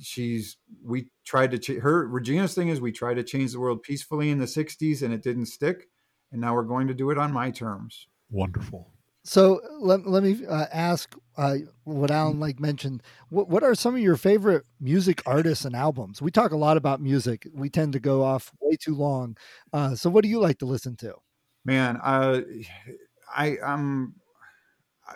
[0.00, 3.82] She's, we tried to, ch- her, Regina's thing is we tried to change the world
[3.82, 5.88] peacefully in the 60s and it didn't stick.
[6.32, 8.06] And now we're going to do it on my terms.
[8.30, 8.92] Wonderful.
[9.30, 13.00] So let, let me uh, ask uh, what Alan like mentioned.
[13.28, 16.20] What what are some of your favorite music artists and albums?
[16.20, 17.46] We talk a lot about music.
[17.54, 19.36] We tend to go off way too long.
[19.72, 21.14] Uh, so what do you like to listen to?
[21.64, 22.40] Man, uh,
[23.32, 24.16] I I'm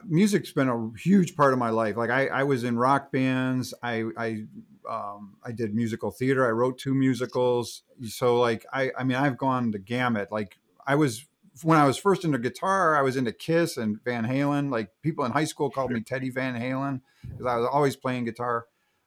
[0.07, 1.97] music's been a huge part of my life.
[1.97, 3.75] Like I, I was in rock bands.
[3.83, 4.45] I I
[4.89, 6.47] um, I did musical theater.
[6.47, 7.83] I wrote two musicals.
[8.05, 10.31] So like I I mean I've gone the gamut.
[10.31, 10.57] Like
[10.87, 11.27] I was
[11.63, 14.71] when I was first into guitar, I was into Kiss and Van Halen.
[14.71, 18.25] Like people in high school called me Teddy Van Halen because I was always playing
[18.25, 18.67] guitar.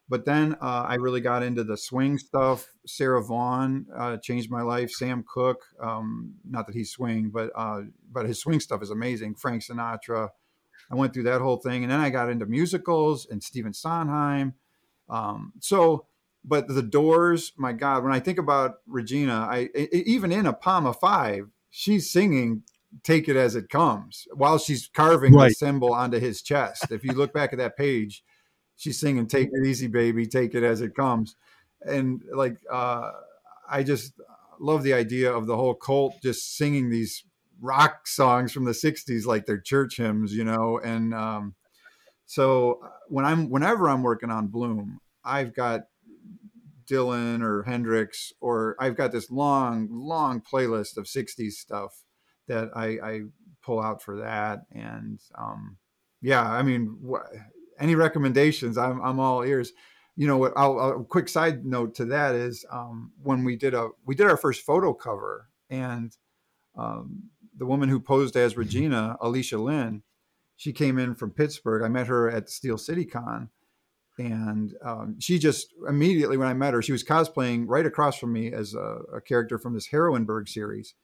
[0.10, 2.72] But then uh, I really got into the swing stuff.
[2.86, 4.90] Sarah Vaughan uh, changed my life.
[4.92, 9.36] Sam Cooke, um, not that he's swing, but uh, but his swing stuff is amazing.
[9.36, 10.30] Frank Sinatra.
[10.90, 14.54] I went through that whole thing, and then I got into musicals and Stephen Sondheim.
[15.10, 16.06] Um, so,
[16.46, 21.50] but the Doors, my God, when I think about Regina, I even in Apama Five,
[21.78, 22.64] she's singing
[23.04, 25.50] take it as it comes while she's carving right.
[25.50, 26.88] the symbol onto his chest.
[26.90, 28.24] If you look back at that page,
[28.76, 31.36] she's singing take it easy baby, take it as it comes.
[31.86, 33.12] And like uh
[33.70, 34.14] I just
[34.60, 37.24] love the idea of the whole cult just singing these
[37.62, 41.54] rock songs from the 60s like they're church hymns, you know, and um
[42.26, 45.82] so uh, when I'm whenever I'm working on Bloom, I've got
[46.90, 52.04] Dylan or Hendrix, or I've got this long, long playlist of 60s stuff
[52.48, 53.22] that I, I
[53.64, 54.62] pull out for that.
[54.72, 55.78] And um,
[56.22, 57.38] yeah, I mean, wh-
[57.80, 59.74] any recommendations, I'm, I'm all ears.
[60.16, 63.76] You know, what I'll, a quick side note to that is um, when we did
[63.76, 66.12] a we did our first photo cover, and
[66.76, 70.02] um, the woman who posed as Regina, Alicia Lynn,
[70.56, 71.84] she came in from Pittsburgh.
[71.84, 73.50] I met her at Steel City Con,
[74.18, 78.34] and um, she just immediately when I met her, she was cosplaying right across from
[78.34, 80.96] me as a, a character from this Heroineburg series.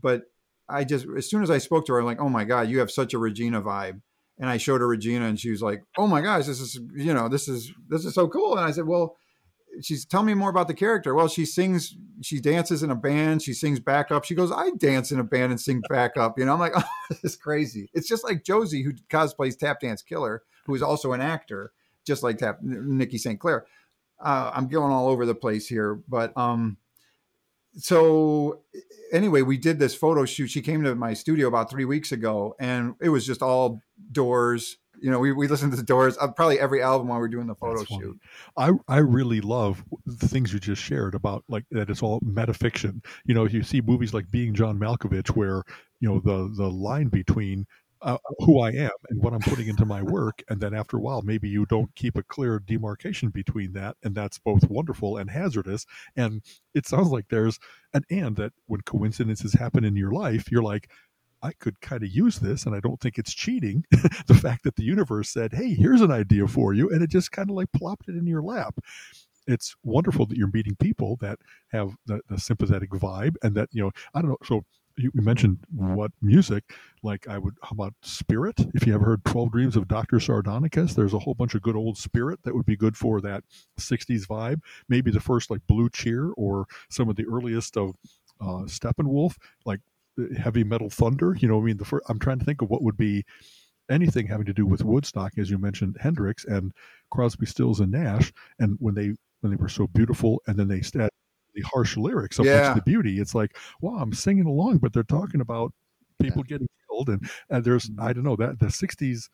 [0.00, 0.22] But
[0.68, 2.78] I just as soon as I spoke to her, I'm like, oh my god, you
[2.78, 4.00] have such a Regina vibe.
[4.38, 7.12] And I showed her Regina, and she was like, "Oh my gosh, this is you
[7.12, 9.16] know this is this is so cool." And I said, "Well."
[9.80, 11.14] she's tell me more about the character.
[11.14, 14.24] Well, she sings, she dances in a band, she sings backup.
[14.24, 16.38] She goes, I dance in a band and sing backup.
[16.38, 17.88] You know, I'm like, oh, this is crazy.
[17.94, 21.72] It's just like Josie, who cosplays Tap Dance Killer, who is also an actor
[22.06, 23.38] just like that, Nikki St.
[23.38, 23.66] Clair.
[24.20, 26.76] Uh, I'm going all over the place here, but um,
[27.76, 28.60] so
[29.12, 30.48] anyway, we did this photo shoot.
[30.48, 33.80] She came to my studio about three weeks ago, and it was just all
[34.10, 34.76] doors.
[35.00, 36.16] You know, we, we listened to the doors.
[36.20, 38.20] Uh, probably every album while we are doing the photo shoot.
[38.56, 41.90] I I really love the things you just shared about like that.
[41.90, 43.04] It's all metafiction.
[43.24, 45.62] You know, you see movies like Being John Malkovich, where
[46.00, 47.66] you know the the line between
[48.02, 50.42] uh, who I am and what I'm putting into my work.
[50.48, 53.96] And then after a while, maybe you don't keep a clear demarcation between that.
[54.02, 55.86] And that's both wonderful and hazardous.
[56.16, 56.42] And
[56.74, 57.58] it sounds like there's
[57.94, 60.90] an and that when coincidences happen in your life, you're like,
[61.44, 63.84] I could kind of use this, and I don't think it's cheating.
[63.90, 67.32] the fact that the universe said, Hey, here's an idea for you, and it just
[67.32, 68.78] kind of like plopped it in your lap
[69.46, 71.38] it's wonderful that you're meeting people that
[71.72, 74.64] have the, the, sympathetic vibe and that you know i don't know so
[74.96, 76.64] you mentioned what music
[77.02, 78.54] like i would how about spirit?
[78.74, 81.76] If you ever heard 12 dreams of dr sardonicus there's a whole bunch of good
[81.76, 83.44] old spirit that would be good for that
[83.78, 84.60] 60s vibe.
[84.88, 87.94] Maybe the first like blue cheer or some of the earliest of
[88.40, 89.80] uh, steppenwolf like
[90.18, 91.76] uh, heavy metal thunder you know i mean?
[91.76, 93.24] The first, i'm trying to think of what would be
[93.90, 96.72] anything having to do with woodstock as you mentioned hendrix and
[97.10, 100.80] crosby stills and nash and when they when they were so beautiful and then they
[100.80, 101.10] st-
[101.54, 102.74] the harsh lyrics of yeah.
[102.74, 103.20] the beauty.
[103.20, 105.72] It's like, wow, I'm singing along, but they're talking about
[106.20, 107.90] people getting killed, and and there's.
[107.98, 109.28] I don't know that the '60s,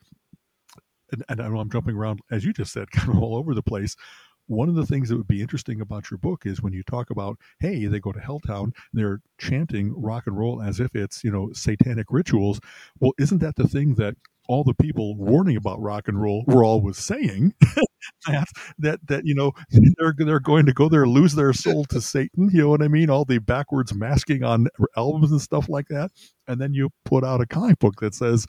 [1.11, 3.53] and, and I know I'm jumping around as you just said, kind of all over
[3.53, 3.95] the place.
[4.47, 7.11] One of the things that would be interesting about your book is when you talk
[7.11, 11.31] about, hey, they go to Helltown, they're chanting rock and roll as if it's you
[11.31, 12.59] know satanic rituals.
[12.99, 14.15] Well, isn't that the thing that
[14.49, 17.53] all the people warning about rock and roll were always saying
[18.27, 18.47] that
[18.79, 19.51] that that you know
[19.97, 22.49] they're they're going to go there lose their soul to Satan.
[22.51, 23.09] You know what I mean?
[23.11, 26.09] All the backwards masking on albums and stuff like that,
[26.47, 28.45] and then you put out a comic book that says,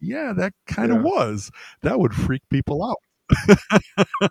[0.00, 1.04] "Yeah, that kind of yeah.
[1.04, 1.50] was."
[1.82, 2.98] That would freak people out.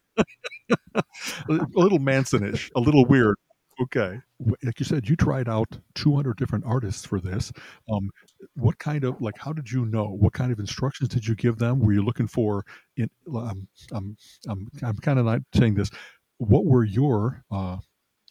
[0.95, 3.37] a little Mansonish, a little weird.
[3.81, 4.19] Okay,
[4.61, 7.51] like you said, you tried out 200 different artists for this.
[7.89, 8.09] Um,
[8.55, 9.37] what kind of like?
[9.37, 10.05] How did you know?
[10.05, 11.79] What kind of instructions did you give them?
[11.79, 12.65] Were you looking for?
[12.97, 14.17] In, um, um,
[14.47, 15.89] I'm I'm kind of not saying this.
[16.37, 17.77] What were your uh,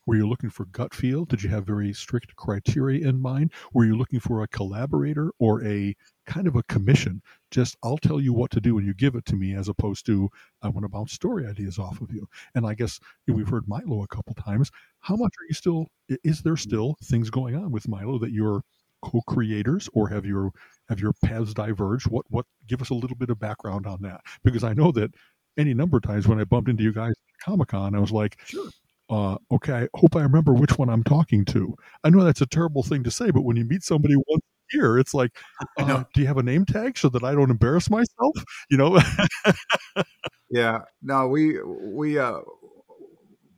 [0.06, 1.24] were you looking for gut feel?
[1.24, 3.52] Did you have very strict criteria in mind?
[3.72, 5.94] Were you looking for a collaborator or a
[6.26, 7.22] kind of a commission?
[7.50, 10.04] Just I'll tell you what to do and you give it to me, as opposed
[10.06, 10.28] to
[10.60, 12.26] I want to bounce story ideas off of you.
[12.54, 12.98] And I guess
[13.28, 14.70] we've heard Milo a couple times.
[15.00, 15.86] How much are you still?
[16.24, 18.62] Is there still things going on with Milo that you're
[19.02, 20.50] co-creators, or have your
[20.88, 22.06] have your paths diverged?
[22.08, 22.46] What what?
[22.66, 25.12] Give us a little bit of background on that, because I know that
[25.58, 28.12] any number of times when I bumped into you guys at Comic Con, I was
[28.12, 28.70] like, sure
[29.12, 31.74] uh, okay, I hope I remember which one I'm talking to.
[32.02, 34.42] I know that's a terrible thing to say, but when you meet somebody once
[34.72, 35.36] a year, it's like,
[35.78, 38.34] uh, do you have a name tag so that I don't embarrass myself?
[38.70, 38.98] You know?
[40.50, 40.78] yeah.
[41.02, 42.40] No, we we uh,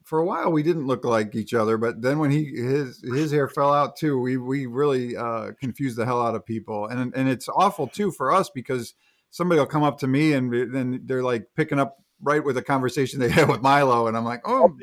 [0.05, 3.33] for a while we didn't look like each other, but then when he his his
[3.33, 7.13] hair fell out too, we we really uh, confused the hell out of people, and
[7.17, 8.95] and it's awful too for us because
[9.31, 12.63] somebody will come up to me and then they're like picking up right with a
[12.63, 14.77] conversation they had with Milo, and I'm like, oh,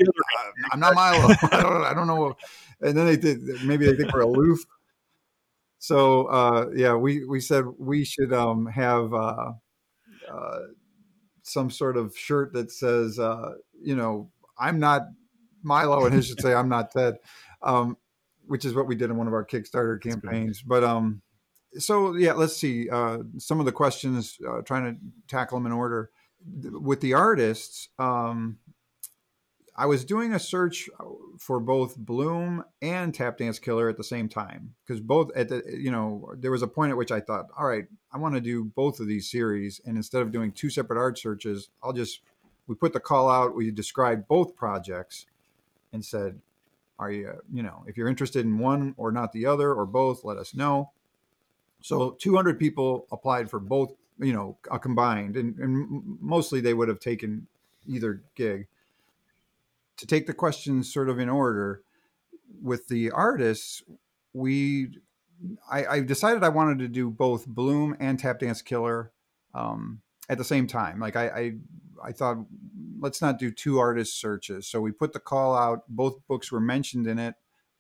[0.71, 1.33] I'm not Milo.
[1.51, 2.35] I don't, I don't know.
[2.81, 3.39] And then they did.
[3.63, 4.65] Maybe they think we're aloof.
[5.77, 9.51] So uh, yeah, we we said we should um, have uh,
[10.31, 10.59] uh,
[11.43, 14.31] some sort of shirt that says, uh, you know,
[14.61, 15.03] I'm not
[15.63, 17.15] Milo, and his should say, I'm not Ted,
[17.61, 17.97] um,
[18.45, 20.61] which is what we did in one of our Kickstarter campaigns.
[20.61, 21.21] But um,
[21.77, 25.71] so yeah, let's see uh, some of the questions, uh, trying to tackle them in
[25.71, 26.11] order
[26.45, 28.57] with the artists, um,
[29.75, 30.89] I was doing a search
[31.39, 35.63] for both Bloom and Tap Dance Killer at the same time because both at the
[35.67, 38.41] you know there was a point at which I thought, all right, I want to
[38.41, 42.21] do both of these series, and instead of doing two separate art searches, I'll just
[42.67, 45.25] we put the call out, we described both projects,
[45.93, 46.39] and said,
[46.99, 50.23] are you you know if you're interested in one or not the other or both,
[50.23, 50.91] let us know.
[51.81, 56.99] So 200 people applied for both you know, combined, and, and mostly they would have
[56.99, 57.47] taken
[57.87, 58.67] either gig.
[59.97, 61.81] To take the questions sort of in order,
[62.61, 63.83] with the artists,
[64.33, 64.99] we
[65.69, 69.11] I, I, decided I wanted to do both Bloom and Tap Dance Killer
[69.55, 70.01] um,
[70.31, 70.97] at the same time.
[70.97, 71.53] Like I, I,
[72.05, 72.37] I thought,
[72.99, 74.65] let's not do two artist searches.
[74.65, 75.83] So we put the call out.
[75.89, 77.35] Both books were mentioned in it,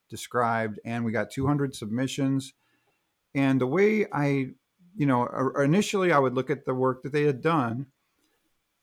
[0.09, 2.53] described, and we got 200 submissions.
[3.33, 4.49] And the way I,
[4.97, 5.27] you know,
[5.57, 7.87] initially I would look at the work that they had done,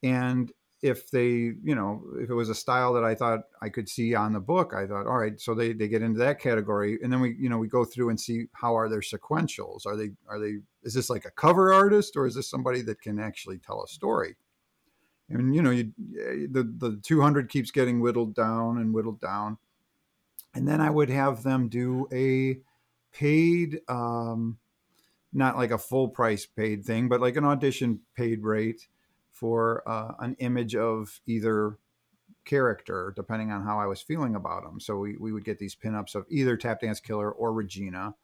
[0.02, 0.50] and
[0.80, 4.14] if they, you know, if it was a style that I thought I could see
[4.14, 6.98] on the book, I thought, all right, so they, they get into that category.
[7.02, 9.86] And then we, you know, we go through and see how are their sequentials?
[9.86, 13.00] Are they, are they, is this like a cover artist or is this somebody that
[13.00, 14.36] can actually tell a story?
[15.28, 19.58] And, you know, you, the, the 200 keeps getting whittled down and whittled down.
[20.54, 22.60] And then I would have them do a
[23.12, 24.58] paid, um,
[25.32, 28.86] not like a full price paid thing, but like an audition paid rate
[29.38, 31.78] for uh, an image of either
[32.44, 34.80] character, depending on how I was feeling about them.
[34.80, 38.14] So we, we would get these pinups of either Tap Dance Killer or Regina.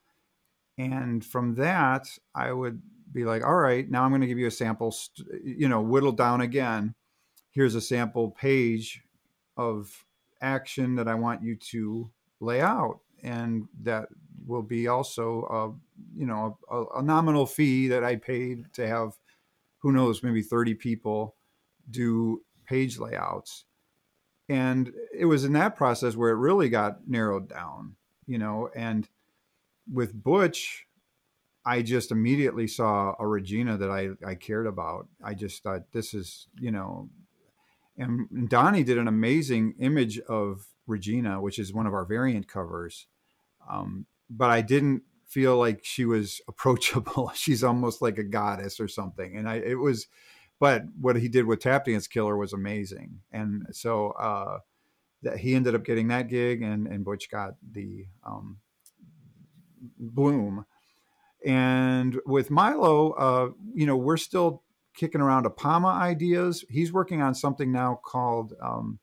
[0.77, 4.49] And from that, I would be like, all right, now I'm going to give you
[4.49, 6.95] a sample, st- you know, whittled down again.
[7.51, 9.03] Here's a sample page
[9.57, 10.05] of
[10.41, 12.11] action that I want you to
[12.41, 12.99] lay out.
[13.23, 14.09] And that
[14.47, 19.13] will be also, a, you know, a, a nominal fee that I paid to have
[19.85, 21.37] who knows, maybe 30 people
[21.91, 23.67] do page layouts.
[24.49, 28.71] And it was in that process where it really got narrowed down, you know.
[28.75, 29.07] And
[29.93, 30.87] with Butch,
[31.67, 35.07] I just immediately saw a Regina that I, I cared about.
[35.23, 37.11] I just thought this is, you know,
[37.99, 43.07] and Donnie did an amazing image of Regina, which is one of our variant covers.
[43.71, 45.03] Um, but I didn't
[45.35, 47.33] feel like she was approachable.
[47.35, 49.37] She's almost like a goddess or something.
[49.37, 50.07] And I, it was,
[50.61, 53.21] but what he did with Tap Dance Killer was amazing.
[53.33, 54.59] And so, uh,
[55.23, 58.59] that he ended up getting that gig and, and Butch got the, um,
[59.99, 60.67] Bloom.
[61.45, 64.63] And with Milo, uh, you know, we're still
[64.95, 66.65] kicking around Apama ideas.
[66.71, 69.01] He's working on something now called, um,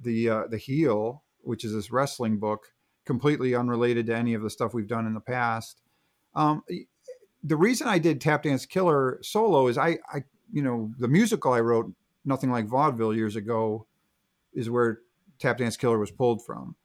[0.00, 2.68] the, uh, the heel, which is this wrestling book
[3.10, 5.80] completely unrelated to any of the stuff we've done in the past.
[6.36, 6.62] Um,
[7.42, 11.52] the reason I did Tap Dance Killer solo is I, I, you know, the musical
[11.52, 11.92] I wrote,
[12.24, 13.88] Nothing Like Vaudeville years ago,
[14.54, 15.00] is where
[15.40, 16.76] Tap Dance Killer was pulled from.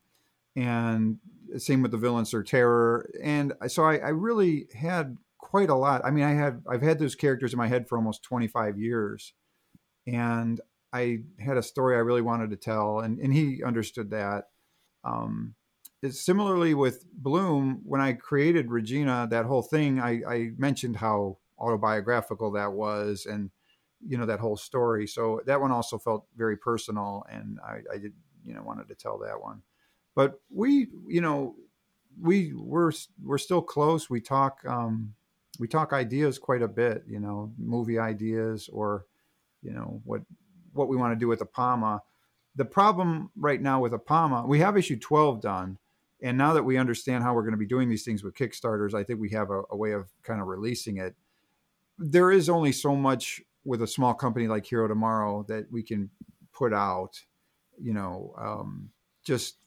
[0.55, 1.19] And
[1.57, 3.07] same with the villain Sir Terror.
[3.21, 6.01] And so I, I really had quite a lot.
[6.03, 9.31] I mean, I had I've had those characters in my head for almost 25 years.
[10.07, 10.59] And
[10.91, 14.45] I had a story I really wanted to tell, and, and he understood that.
[15.03, 15.53] Um,
[16.09, 22.51] similarly with Bloom, when I created Regina, that whole thing, I, I, mentioned how autobiographical
[22.51, 23.49] that was and,
[24.05, 25.07] you know, that whole story.
[25.07, 28.95] So that one also felt very personal and I, I did, you know, wanted to
[28.95, 29.61] tell that one.
[30.15, 31.55] But we, you know,
[32.21, 32.91] we we're
[33.23, 34.09] we're still close.
[34.09, 35.13] We talk um,
[35.59, 39.05] we talk ideas quite a bit, you know, movie ideas or,
[39.61, 40.21] you know, what
[40.73, 41.99] what we want to do with Apama.
[42.55, 45.77] The problem right now with Apama, we have issue 12 done,
[46.25, 48.95] and now that we understand how we're going to be doing these things with Kickstarters,
[48.95, 51.15] I think we have a, a way of kind of releasing it.
[51.99, 56.09] There is only so much with a small company like Hero Tomorrow that we can
[56.51, 57.21] put out,
[57.79, 58.89] you know, um,
[59.23, 59.57] just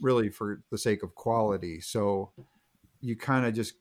[0.00, 1.80] really for the sake of quality.
[1.80, 2.32] So
[3.00, 3.74] you kind of just,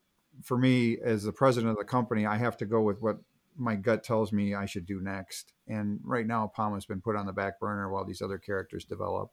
[0.43, 3.17] for me as the president of the company, I have to go with what
[3.57, 5.53] my gut tells me I should do next.
[5.67, 8.85] And right now, Apama has been put on the back burner while these other characters
[8.85, 9.31] develop.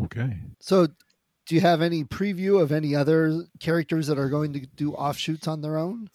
[0.00, 0.38] Okay.
[0.60, 0.86] So
[1.46, 5.46] do you have any preview of any other characters that are going to do offshoots
[5.46, 6.10] on their own?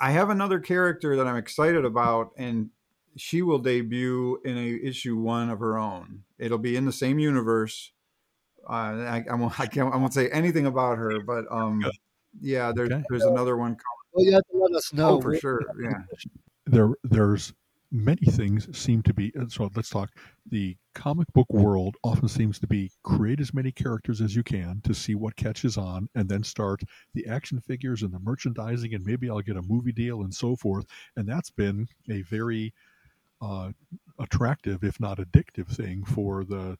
[0.00, 2.70] I have another character that I'm excited about, and
[3.16, 6.24] she will debut in a issue one of her own.
[6.38, 7.92] It'll be in the same universe.
[8.68, 11.84] Uh, I, I, won't, I, can't, I won't say anything about her, but um,
[12.40, 13.02] yeah, there's okay.
[13.10, 13.72] there's another one.
[13.72, 13.84] Coming.
[14.12, 15.18] Well, you have to let us know.
[15.18, 15.60] Oh, for sure.
[15.80, 16.02] Yeah.
[16.66, 17.52] There, there's
[17.92, 20.10] many things seem to be so let's talk.
[20.50, 24.80] The comic book world often seems to be create as many characters as you can
[24.84, 26.82] to see what catches on and then start
[27.14, 30.56] the action figures and the merchandising and maybe i'll get a movie deal and so
[30.56, 30.86] forth.
[31.16, 32.72] And that's been a very
[33.42, 33.72] uh,
[34.18, 36.78] attractive if not addictive thing for the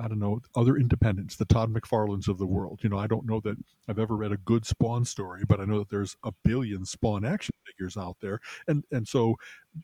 [0.00, 2.80] I don't know, other independents, the Todd McFarlanes of the world.
[2.82, 3.56] You know, I don't know that
[3.88, 7.24] I've ever read a good Spawn story, but I know that there's a billion Spawn
[7.24, 8.40] action figures out there.
[8.68, 9.36] And and so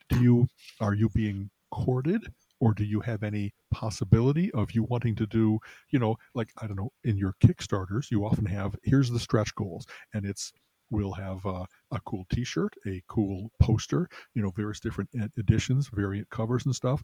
[0.09, 0.49] do you
[0.81, 5.59] are you being courted or do you have any possibility of you wanting to do,
[5.91, 9.55] you know, like I don't know, in your Kickstarters, you often have here's the stretch
[9.55, 10.53] goals and it's
[10.91, 16.29] we'll have uh, a cool t-shirt a cool poster you know various different editions variant
[16.31, 17.03] covers and stuff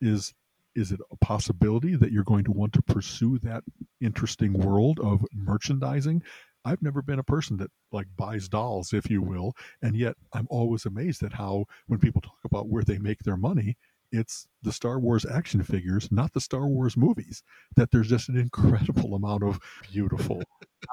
[0.00, 0.34] is
[0.74, 3.62] is it a possibility that you're going to want to pursue that
[4.00, 6.22] interesting world of merchandising
[6.64, 10.46] I've never been a person that like buys dolls, if you will, and yet I'm
[10.50, 13.76] always amazed at how when people talk about where they make their money,
[14.12, 17.42] it's the Star Wars action figures, not the Star Wars movies.
[17.76, 19.60] That there's just an incredible amount of
[19.90, 20.42] beautiful.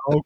[0.08, 0.24] How cool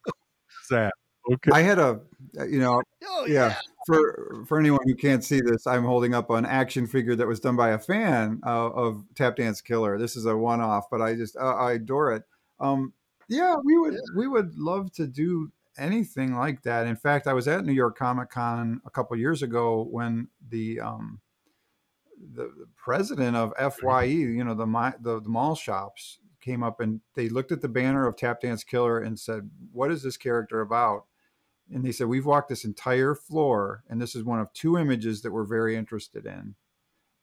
[0.62, 0.94] is that?
[1.30, 1.52] Okay.
[1.54, 2.00] I had a,
[2.48, 2.82] you know,
[3.22, 3.50] Oh yeah.
[3.50, 3.56] yeah.
[3.88, 7.40] For for anyone who can't see this, I'm holding up an action figure that was
[7.40, 9.98] done by a fan uh, of Tap Dance Killer.
[9.98, 12.24] This is a one off, but I just uh, I adore it.
[12.60, 12.94] Um,
[13.28, 16.86] yeah, we would we would love to do anything like that.
[16.86, 20.80] In fact, I was at New York Comic Con a couple years ago when the
[20.80, 21.20] um,
[22.34, 24.66] the, the president of FYE, you know, the,
[25.02, 28.64] the the mall shops came up and they looked at the banner of Tap Dance
[28.64, 31.06] Killer and said, "What is this character about?"
[31.74, 35.22] And they said, "We've walked this entire floor, and this is one of two images
[35.22, 36.56] that we're very interested in."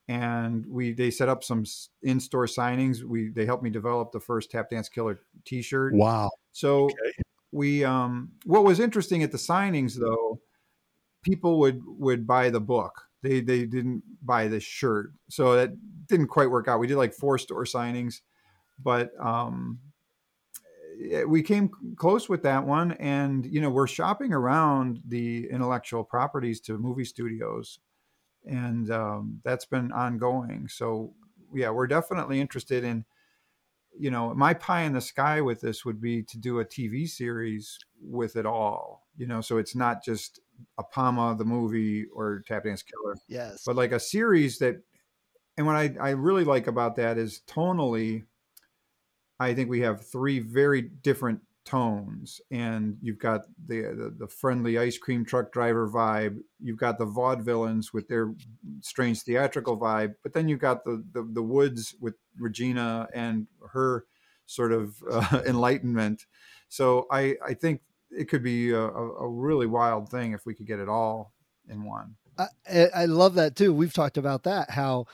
[0.08, 1.64] And we they set up some
[2.02, 3.02] in-store signings.
[3.02, 5.94] We they helped me develop the first Tap Dance Killer T-shirt.
[5.94, 6.30] Wow.
[6.52, 7.12] So Okay.
[7.52, 10.40] we um what was interesting at the signings though
[11.22, 15.70] people would would buy the book they they didn't buy the shirt so that
[16.06, 18.20] didn't quite work out we did like four store signings
[18.78, 19.78] but um
[21.26, 26.60] we came close with that one and you know we're shopping around the intellectual properties
[26.60, 27.78] to movie studios
[28.44, 31.14] and um, that's been ongoing so
[31.54, 33.04] yeah we're definitely interested in
[33.98, 37.08] you know, my pie in the sky with this would be to do a TV
[37.08, 40.40] series with it all, you know, so it's not just
[40.78, 43.64] a Apama, the movie, or Tap Dance Killer, Yes.
[43.66, 44.76] but like a series that,
[45.56, 48.24] and what I, I really like about that is tonally,
[49.40, 54.78] I think we have three very different tones and you've got the, the the friendly
[54.78, 58.32] ice cream truck driver vibe you've got the vaudevillains with their
[58.80, 64.06] strange theatrical vibe but then you've got the the, the woods with regina and her
[64.46, 66.24] sort of uh, enlightenment
[66.70, 70.66] so i i think it could be a, a really wild thing if we could
[70.66, 71.34] get it all
[71.68, 73.74] in one I- I love that too.
[73.74, 75.06] We've talked about that how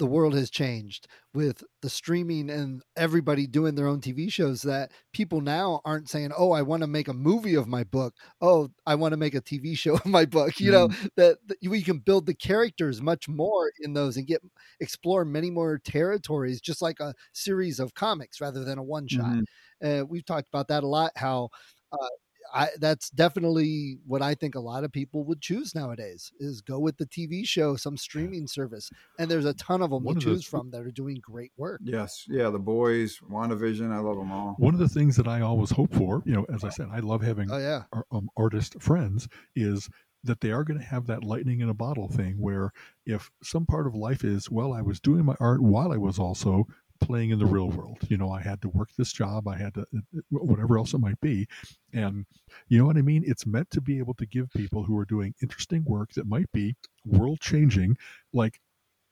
[0.00, 4.92] the world has changed with the streaming and everybody doing their own TV shows that
[5.12, 8.70] people now aren't saying, "Oh, I want to make a movie of my book." Oh,
[8.86, 10.60] I want to make a TV show of my book.
[10.60, 14.42] You know that, that we can build the characters much more in those and get
[14.80, 19.38] explore many more territories, just like a series of comics rather than a one shot.
[19.38, 19.44] Mhm.
[19.84, 21.12] Uh, we've talked about that a lot.
[21.16, 21.50] How
[21.92, 22.08] uh,
[22.52, 26.78] I, that's definitely what I think a lot of people would choose nowadays is go
[26.78, 30.18] with the TV show, some streaming service, and there's a ton of them One to
[30.18, 31.80] of the- choose from that are doing great work.
[31.84, 34.54] yes yeah the boys wandavision i love them all.
[34.58, 36.98] One of the things that I always hope for, you know, as I said, I
[37.00, 39.88] love having Oh yeah, ar- um, artist friends is
[40.24, 42.72] that they are going to have that lightning in a bottle thing where
[43.06, 46.18] if some part of life is well i was doing my art while i was
[46.18, 46.66] also
[47.00, 47.98] playing in the real world.
[48.08, 50.98] You know i had to work this job i had to uh, whatever else it
[50.98, 51.46] might be.
[51.92, 52.26] And
[52.68, 53.24] you know what i mean?
[53.26, 56.50] It's meant to be able to give people who are doing interesting work that might
[56.52, 57.96] be world changing
[58.32, 58.60] like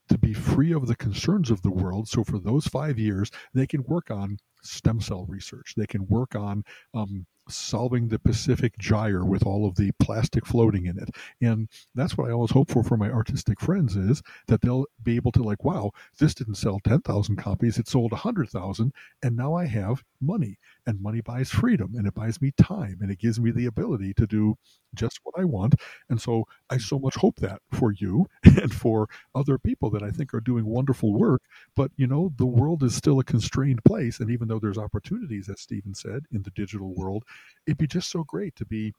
[0.09, 2.09] to be free of the concerns of the world.
[2.09, 5.75] So for those five years they can work on stem cell research.
[5.77, 6.65] They can work on
[6.95, 11.11] um, solving the Pacific gyre with all of the plastic floating in it.
[11.41, 15.17] And that's what I always hope for for my artistic friends is that they'll be
[15.17, 18.93] able to like, wow, this didn't sell 10,000 copies, it sold 100,000
[19.23, 23.11] and now I have money and money buys freedom and it buys me time and
[23.11, 24.57] it gives me the ability to do
[24.95, 25.75] just what I want.
[26.09, 30.11] And so I so much hope that for you and for other people that I
[30.11, 31.43] think are doing wonderful work.
[31.77, 34.21] But you know, the world is still a constrained place.
[34.21, 37.25] And even though there's opportunities, as Stephen said, in the digital world,
[37.67, 38.93] it'd be just so great to be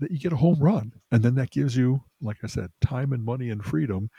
[0.00, 0.92] that you get a home run.
[1.10, 4.10] And then that gives you, like I said, time and money and freedom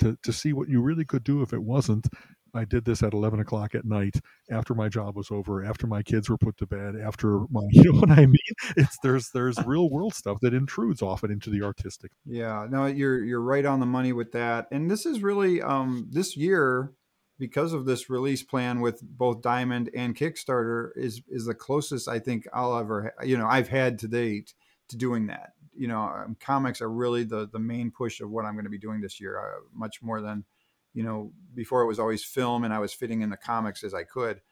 [0.00, 2.08] to, to see what you really could do if it wasn't.
[2.52, 4.16] I did this at 11 o'clock at night
[4.50, 7.92] after my job was over, after my kids were put to bed, after my, you
[7.92, 8.36] know what I mean?
[8.76, 12.10] It's there's, there's real world stuff that intrudes often into the artistic.
[12.26, 14.66] Yeah, no, you're you're right on the money with that.
[14.72, 16.92] And this is really um this year
[17.40, 22.18] because of this release plan with both Diamond and Kickstarter is is the closest I
[22.20, 24.54] think I'll ever you know I've had to date
[24.88, 25.54] to doing that.
[25.74, 28.70] You know, um, comics are really the the main push of what I'm going to
[28.70, 30.44] be doing this year, uh, much more than
[30.92, 33.94] you know before it was always film and I was fitting in the comics as
[33.94, 34.42] I could.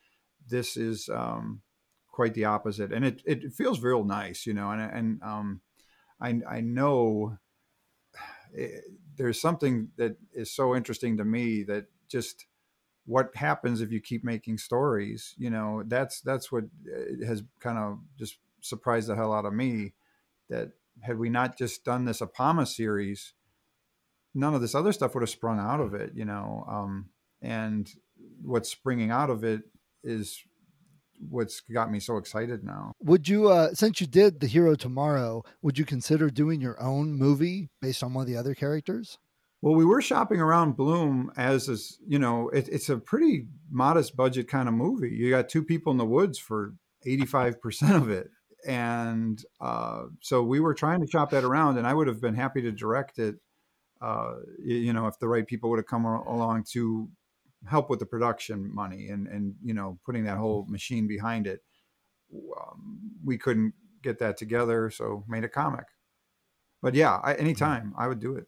[0.48, 1.60] This is um
[2.10, 5.60] quite the opposite and it it feels real nice, you know, and and um
[6.20, 7.36] I I know
[8.54, 8.82] it,
[9.16, 12.46] there's something that is so interesting to me that just
[13.08, 17.78] what happens if you keep making stories you know that's that's what uh, has kind
[17.78, 19.94] of just surprised the hell out of me
[20.50, 23.32] that had we not just done this apama series
[24.34, 27.08] none of this other stuff would have sprung out of it you know um,
[27.40, 27.90] and
[28.42, 29.62] what's springing out of it
[30.04, 30.42] is
[31.28, 32.92] what's got me so excited now.
[33.02, 37.12] Would you, uh, since you did the Hero Tomorrow, would you consider doing your own
[37.12, 39.18] movie based on one of the other characters?
[39.60, 44.16] Well, we were shopping around Bloom as this, you know, it, it's a pretty modest
[44.16, 45.10] budget kind of movie.
[45.10, 46.74] You got two people in the woods for
[47.06, 48.30] 85% of it.
[48.66, 52.34] And uh, so we were trying to shop that around, and I would have been
[52.34, 53.36] happy to direct it,
[54.00, 54.34] uh,
[54.64, 57.08] you know, if the right people would have come along to
[57.66, 61.60] help with the production money and, and you know, putting that whole machine behind it.
[62.32, 65.86] Um, we couldn't get that together, so made a comic.
[66.82, 68.46] But yeah, I, anytime I would do it.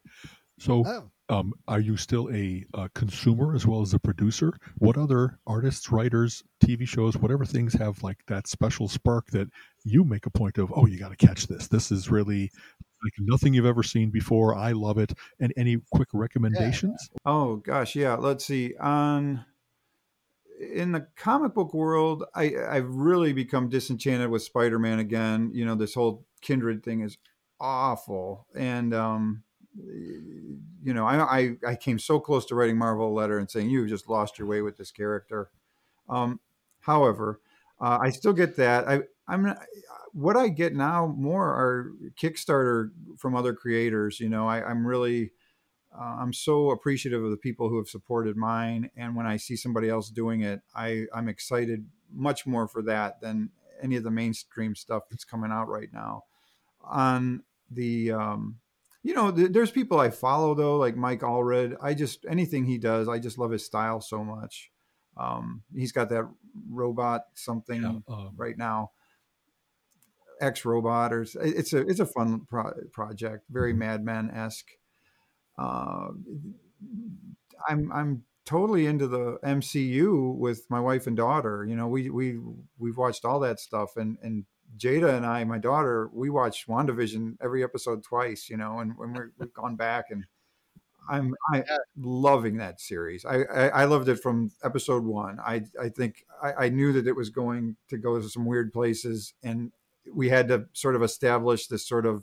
[0.60, 1.10] So, oh.
[1.34, 4.52] um, are you still a, a, consumer as well as a producer?
[4.76, 9.48] What other artists, writers, TV shows, whatever things have like that special spark that
[9.84, 10.70] you make a point of?
[10.76, 11.66] Oh, you got to catch this.
[11.68, 12.50] This is really
[13.02, 14.54] like nothing you've ever seen before.
[14.54, 15.14] I love it.
[15.40, 17.08] And any quick recommendations?
[17.10, 17.18] Yeah.
[17.24, 18.16] Oh gosh, yeah.
[18.16, 18.76] Let's see.
[18.76, 19.42] On
[20.60, 25.52] in the comic book world, I I've really become disenchanted with Spider-Man again.
[25.54, 27.16] You know, this whole kindred thing is
[27.58, 29.42] awful, and um,
[29.76, 33.70] you know, I, I, I came so close to writing Marvel a letter and saying
[33.70, 35.50] you've just lost your way with this character.
[36.08, 36.40] Um,
[36.80, 37.40] however,
[37.80, 38.88] uh, I still get that.
[38.88, 39.54] I I'm
[40.12, 44.18] what I get now more are Kickstarter from other creators.
[44.20, 45.30] You know, I, I'm really
[45.96, 49.56] uh, I'm so appreciative of the people who have supported mine, and when I see
[49.56, 53.50] somebody else doing it, I I'm excited much more for that than
[53.82, 56.24] any of the mainstream stuff that's coming out right now.
[56.82, 58.59] On the um,
[59.02, 61.76] you know, th- there's people I follow though, like Mike Allred.
[61.80, 64.70] I just anything he does, I just love his style so much.
[65.16, 66.28] Um, he's got that
[66.70, 68.92] robot something yeah, um, right now,
[70.40, 73.80] X robot, or it's a it's a fun pro- project, very mm-hmm.
[73.80, 74.70] Madman esque.
[75.58, 76.08] Uh,
[77.68, 81.64] I'm I'm totally into the MCU with my wife and daughter.
[81.68, 82.38] You know, we we
[82.78, 84.44] we've watched all that stuff, and and
[84.78, 89.12] Jada and I, my daughter, we watched WandaVision every episode twice, you know, and when
[89.12, 90.24] we have gone back and
[91.08, 91.64] I'm I,
[91.96, 93.24] loving that series.
[93.24, 95.38] I, I, I loved it from episode one.
[95.40, 98.72] I I think I, I knew that it was going to go to some weird
[98.72, 99.72] places, and
[100.12, 102.22] we had to sort of establish this sort of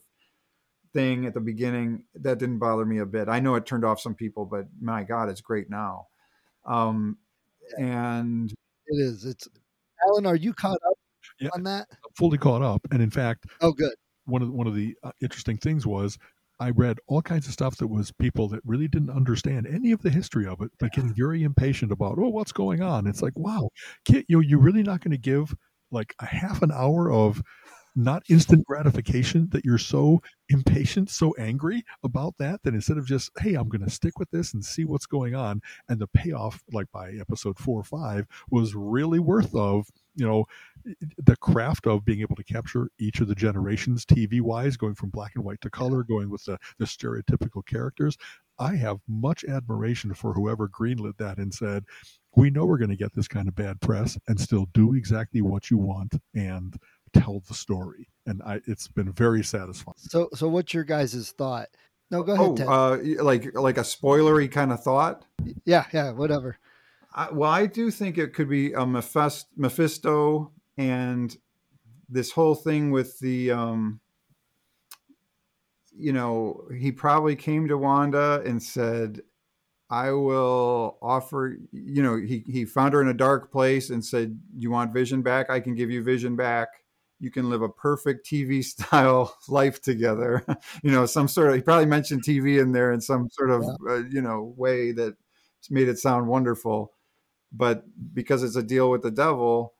[0.93, 3.27] thing at the beginning that didn't bother me a bit.
[3.27, 6.07] I know it turned off some people, but my God, it's great now.
[6.65, 7.17] Um,
[7.77, 8.51] and
[8.87, 9.25] it is.
[9.25, 9.47] It's
[10.07, 10.25] Alan.
[10.25, 10.97] Are you caught up
[11.39, 11.87] yeah, on that?
[12.17, 13.93] Fully caught up, and in fact, oh, good.
[14.25, 16.17] One of the, one of the uh, interesting things was
[16.59, 20.01] I read all kinds of stuff that was people that really didn't understand any of
[20.01, 23.05] the history of it, but getting very impatient about, oh, what's going on?
[23.05, 23.69] It's like, wow,
[24.09, 25.53] you know, you're really not going to give
[25.91, 27.41] like a half an hour of
[27.97, 33.31] not instant gratification that you're so impatient, so angry about that, that instead of just,
[33.39, 36.61] hey, I'm going to stick with this and see what's going on, and the payoff,
[36.71, 40.45] like by episode four or five, was really worth of you know
[41.25, 45.09] the craft of being able to capture each of the generations tv wise going from
[45.09, 48.17] black and white to color going with the, the stereotypical characters.
[48.59, 51.83] I have much admiration for whoever greenlit that and said
[52.35, 55.41] we know we're going to get this kind of bad press and still do exactly
[55.41, 56.77] what you want and
[57.19, 59.95] tell the story and I, it's been very satisfying.
[59.97, 61.67] So so what's your guys' thought?
[62.09, 65.25] No go ahead oh, uh, like like a spoilery kind of thought
[65.65, 66.57] yeah yeah whatever.
[67.13, 71.37] I, well, I do think it could be a Mephisto and
[72.09, 73.99] this whole thing with the, um,
[75.91, 79.21] you know, he probably came to Wanda and said,
[79.89, 84.39] I will offer, you know, he, he found her in a dark place and said,
[84.55, 85.49] You want vision back?
[85.49, 86.67] I can give you vision back.
[87.19, 90.45] You can live a perfect TV style life together.
[90.83, 93.63] you know, some sort of, he probably mentioned TV in there in some sort of,
[93.63, 93.93] yeah.
[93.93, 95.15] uh, you know, way that
[95.69, 96.93] made it sound wonderful
[97.51, 99.73] but because it's a deal with the devil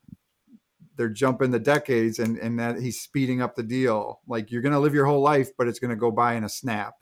[0.96, 4.74] they're jumping the decades and and that he's speeding up the deal like you're going
[4.74, 6.96] to live your whole life but it's going to go by in a snap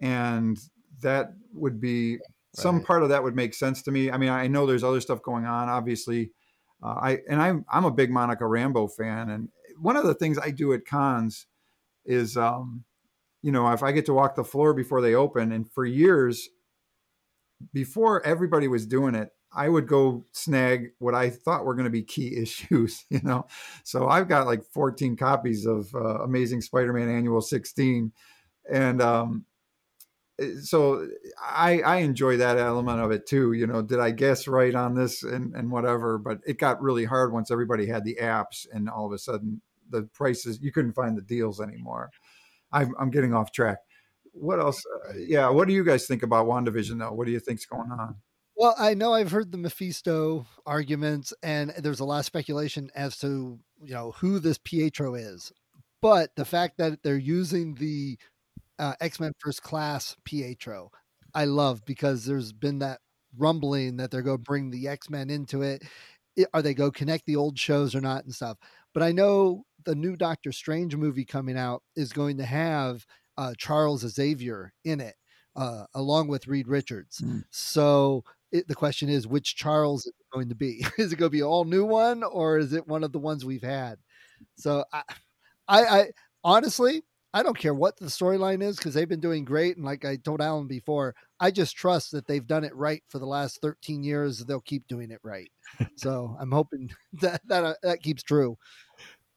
[0.00, 0.58] and
[1.00, 2.20] that would be right.
[2.54, 5.00] some part of that would make sense to me i mean i know there's other
[5.00, 6.30] stuff going on obviously
[6.82, 9.48] uh, i and i'm i'm a big monica rambeau fan and
[9.80, 11.46] one of the things i do at cons
[12.04, 12.84] is um
[13.42, 16.48] you know if i get to walk the floor before they open and for years
[17.72, 21.90] before everybody was doing it I would go snag what I thought were going to
[21.90, 23.46] be key issues, you know.
[23.82, 28.12] So I've got like 14 copies of uh, Amazing Spider-Man Annual 16,
[28.70, 29.46] and um,
[30.40, 31.08] eh, so
[31.40, 33.52] I I enjoy that element of it too.
[33.52, 36.18] You know, did I guess right on this and and whatever?
[36.18, 39.62] But it got really hard once everybody had the apps, and all of a sudden
[39.90, 42.10] the prices you couldn't find the deals anymore.
[42.72, 43.78] I'm I'm getting off track.
[44.32, 44.82] What else?
[45.08, 47.12] Uh, yeah, what do you guys think about WandaVision though?
[47.12, 48.16] What do you think's going on?
[48.56, 53.18] Well, I know I've heard the Mephisto arguments, and there's a lot of speculation as
[53.18, 55.52] to you know who this Pietro is.
[56.02, 58.18] But the fact that they're using the
[58.78, 60.90] uh, X Men First Class Pietro,
[61.34, 63.00] I love because there's been that
[63.36, 65.82] rumbling that they're going to bring the X Men into it.
[66.52, 68.58] Are they go connect the old shows or not and stuff?
[68.94, 73.06] But I know the new Doctor Strange movie coming out is going to have
[73.38, 75.14] uh, Charles Xavier in it,
[75.54, 77.20] uh, along with Reed Richards.
[77.20, 77.44] Mm.
[77.50, 80.84] So it, the question is, which Charles is going to be?
[80.98, 83.18] is it going to be an all new one, or is it one of the
[83.18, 83.96] ones we've had?
[84.56, 85.02] So I,
[85.68, 86.06] I, I
[86.44, 87.02] honestly,
[87.36, 89.76] I don't care what the storyline is because they've been doing great.
[89.76, 93.18] And like I told Alan before, I just trust that they've done it right for
[93.18, 94.38] the last 13 years.
[94.38, 95.50] They'll keep doing it right.
[95.96, 96.90] so I'm hoping
[97.20, 98.56] that that, uh, that keeps true.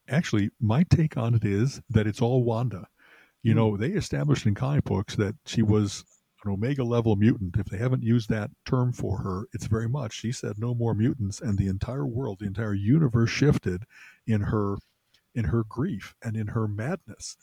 [0.07, 2.87] Actually, my take on it is that it's all Wanda.
[3.43, 6.05] You know, they established in comic books that she was
[6.45, 7.57] an omega level mutant.
[7.57, 10.13] If they haven't used that term for her, it's very much.
[10.13, 13.83] She said no more mutants, and the entire world, the entire universe shifted
[14.25, 14.77] in her
[15.35, 17.35] in her grief and in her madness.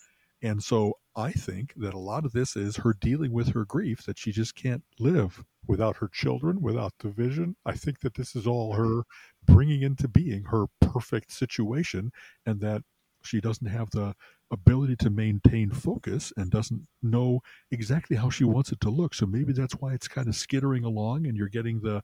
[0.43, 4.05] And so I think that a lot of this is her dealing with her grief
[4.05, 7.57] that she just can't live without her children, without the vision.
[7.65, 9.03] I think that this is all her
[9.45, 12.13] bringing into being her perfect situation
[12.45, 12.83] and that
[13.23, 14.15] she doesn't have the
[14.53, 17.41] ability to maintain focus and doesn't know
[17.71, 19.15] exactly how she wants it to look.
[19.15, 22.03] So maybe that's why it's kind of skittering along and you're getting the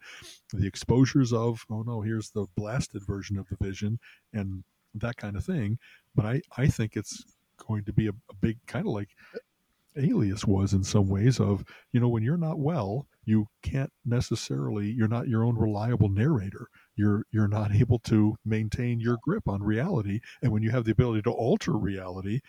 [0.53, 4.01] the exposures of, oh no, here's the blasted version of the vision
[4.33, 4.65] and
[4.95, 5.79] that kind of thing.
[6.15, 7.25] But I, I think it's
[7.67, 9.11] going to be a, a big kind of like
[9.97, 11.63] alias was in some ways of
[11.93, 16.69] you know when you're not well you can't necessarily you're not your own reliable narrator.
[16.97, 20.21] You're you're not able to maintain your grip on reality.
[20.43, 22.41] And when you have the ability to alter reality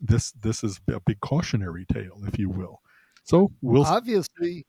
[0.00, 2.80] this this is a big cautionary tale if you will.
[3.24, 4.66] So we'll obviously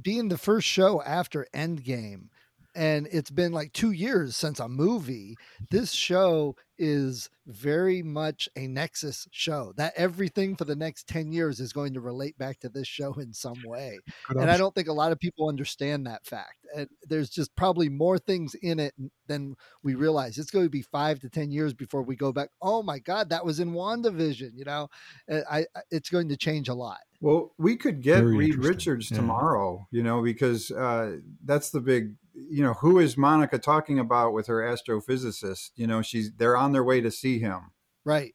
[0.00, 2.28] being the first show after endgame
[2.74, 5.36] and it's been like two years since a movie.
[5.70, 9.72] This show is very much a Nexus show.
[9.76, 13.12] That everything for the next 10 years is going to relate back to this show
[13.14, 13.98] in some way.
[14.30, 16.66] and I don't think a lot of people understand that fact.
[16.76, 18.94] And there's just probably more things in it
[19.28, 20.38] than we realize.
[20.38, 22.50] It's going to be five to 10 years before we go back.
[22.60, 24.50] Oh my God, that was in WandaVision.
[24.54, 24.88] You know,
[25.30, 26.98] I, I it's going to change a lot.
[27.20, 29.16] Well, we could get Very Reed Richards yeah.
[29.16, 34.32] tomorrow, you know, because uh, that's the big, you know, who is Monica talking about
[34.32, 35.70] with her astrophysicist?
[35.76, 37.70] You know, she's they're on their way to see him.
[38.04, 38.34] Right.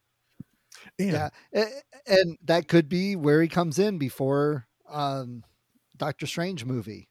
[0.98, 1.28] Yeah.
[1.52, 1.66] yeah.
[2.06, 5.44] And that could be where he comes in before um,
[5.96, 7.08] Doctor Strange movie.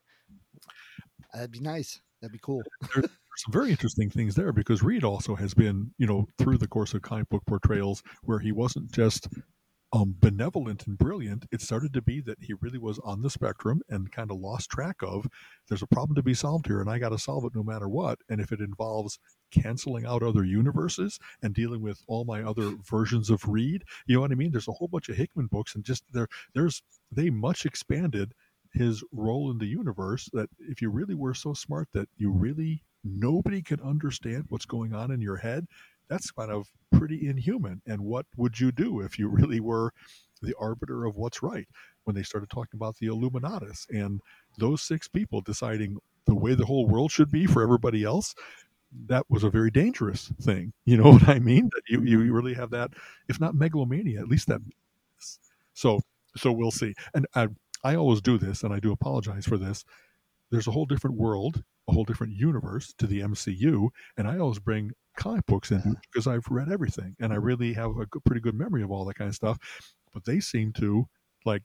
[1.33, 2.01] That'd be nice.
[2.21, 2.63] That'd be cool.
[2.95, 3.05] There's
[3.37, 6.93] some very interesting things there because Reed also has been, you know, through the course
[6.93, 9.27] of comic book portrayals where he wasn't just
[9.91, 13.81] um, benevolent and brilliant, it started to be that he really was on the spectrum
[13.89, 15.27] and kind of lost track of
[15.67, 17.89] there's a problem to be solved here and I got to solve it no matter
[17.89, 18.19] what.
[18.29, 19.17] And if it involves
[19.51, 24.21] canceling out other universes and dealing with all my other versions of Reed, you know
[24.21, 24.51] what I mean?
[24.51, 28.33] There's a whole bunch of Hickman books and just there, there's, they much expanded
[28.73, 32.83] his role in the universe that if you really were so smart that you really
[33.03, 35.65] nobody could understand what's going on in your head
[36.09, 37.81] that's kind of pretty inhuman.
[37.85, 39.93] And what would you do if you really were
[40.41, 41.67] the arbiter of what's right?
[42.03, 44.21] When they started talking about the Illuminatus and
[44.57, 48.35] those six people deciding the way the whole world should be for everybody else,
[49.07, 50.73] that was a very dangerous thing.
[50.85, 51.69] You know what I mean?
[51.73, 52.91] That you, you really have that,
[53.27, 54.61] if not megalomania, at least that.
[55.73, 56.01] So,
[56.35, 56.93] so we'll see.
[57.13, 57.47] And I,
[57.83, 59.85] I always do this, and I do apologize for this.
[60.51, 64.59] There's a whole different world, a whole different universe to the MCU, and I always
[64.59, 68.41] bring comic books in because I've read everything and I really have a good, pretty
[68.41, 69.57] good memory of all that kind of stuff.
[70.13, 71.05] But they seem to
[71.45, 71.63] like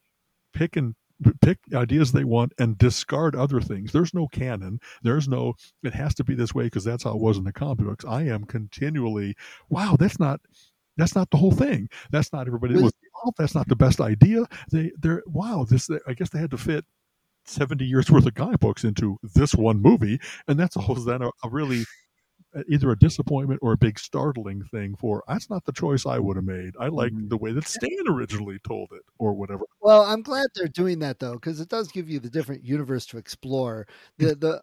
[0.53, 0.95] pick and
[1.41, 3.93] pick ideas they want and discard other things.
[3.93, 4.81] There's no canon.
[5.03, 7.53] There's no, it has to be this way because that's how it was in the
[7.53, 8.05] comic books.
[8.05, 9.37] I am continually,
[9.69, 10.41] wow, that's not,
[10.97, 11.89] that's not the whole thing.
[12.11, 13.37] That's not everybody was involved.
[13.39, 14.47] That's not the best idea.
[14.71, 16.85] They, they're, wow, this, I guess they had to fit
[17.45, 20.21] 70 years worth of comic books into this one movie.
[20.49, 21.85] And that's all then a, a really
[22.69, 26.37] either a disappointment or a big startling thing for that's not the choice I would
[26.37, 26.75] have made.
[26.79, 27.29] I like mm-hmm.
[27.29, 29.65] the way that Stan originally told it or whatever.
[29.81, 33.07] Well, I'm glad they're doing that though because it does give you the different universe
[33.07, 33.87] to explore.
[34.19, 34.61] The the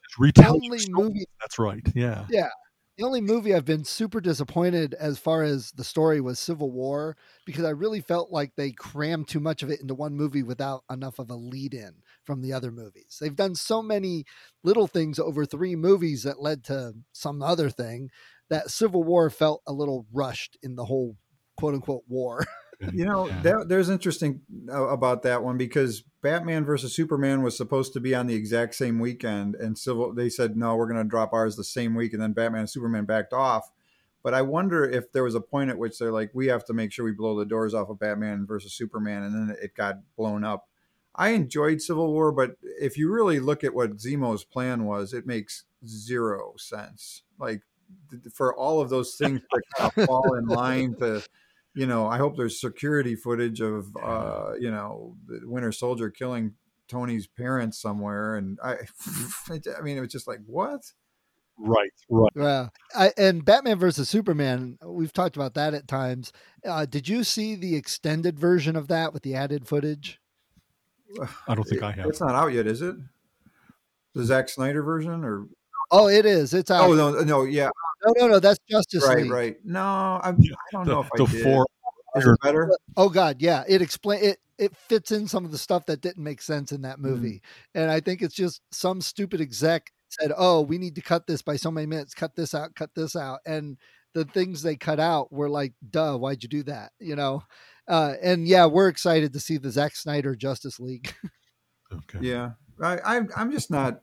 [0.47, 1.85] only movie that's right.
[1.93, 2.25] Yeah.
[2.29, 2.49] Yeah.
[2.97, 7.17] The only movie I've been super disappointed as far as the story was Civil War
[7.45, 10.83] because I really felt like they crammed too much of it into one movie without
[10.89, 13.17] enough of a lead in from the other movies.
[13.19, 14.25] They've done so many
[14.63, 18.09] little things over three movies that led to some other thing
[18.49, 21.17] that Civil War felt a little rushed in the whole
[21.57, 22.45] quote unquote war.
[22.93, 27.93] You know, that, there's interesting uh, about that one because Batman versus Superman was supposed
[27.93, 31.07] to be on the exact same weekend, and Civil they said no, we're going to
[31.07, 33.69] drop ours the same week, and then Batman and Superman backed off.
[34.23, 36.73] But I wonder if there was a point at which they're like, we have to
[36.73, 39.97] make sure we blow the doors off of Batman versus Superman, and then it got
[40.17, 40.67] blown up.
[41.15, 45.25] I enjoyed Civil War, but if you really look at what Zemo's plan was, it
[45.25, 47.23] makes zero sense.
[47.37, 47.61] Like
[48.09, 51.21] th- for all of those things to kind of fall in line to,
[51.73, 56.53] you know, I hope there's security footage of, uh, you know, the Winter Soldier killing
[56.87, 58.77] Tony's parents somewhere, and I,
[59.49, 60.81] I mean, it was just like what?
[61.57, 62.31] Right, right.
[62.35, 64.77] Yeah, I, and Batman versus Superman.
[64.83, 66.31] We've talked about that at times.
[66.65, 70.20] Uh, did you see the extended version of that with the added footage?
[71.47, 72.05] I don't think I have.
[72.07, 72.95] It's not out yet, is it?
[74.13, 75.45] The Zack Snyder version, or
[75.91, 76.53] Oh, it is.
[76.53, 76.89] It's out.
[76.89, 77.69] oh no, no, yeah,
[78.05, 78.39] no, no, no.
[78.39, 79.31] That's Justice right, League.
[79.31, 79.57] right.
[79.65, 80.31] No, I, I
[80.71, 81.43] don't The, know if the I did.
[81.43, 81.65] four
[82.15, 82.71] Is it better?
[82.97, 83.63] Oh God, yeah.
[83.67, 84.37] It explain it.
[84.57, 87.07] It fits in some of the stuff that didn't make sense in that Mm-hmm.
[87.07, 87.41] movie,
[87.75, 91.41] and I think it's just some stupid exec said, "Oh, we need to cut this
[91.41, 92.13] by so many minutes.
[92.13, 92.75] Cut this out.
[92.75, 93.77] Cut this out." And
[94.13, 97.43] the things they cut out were like, "Duh, why'd you do that?" You know.
[97.87, 101.13] Uh, and yeah, we're excited to see the Zack Snyder Justice League.
[101.93, 102.19] Okay.
[102.21, 102.51] Yeah,
[102.81, 104.01] I, I, I'm just not.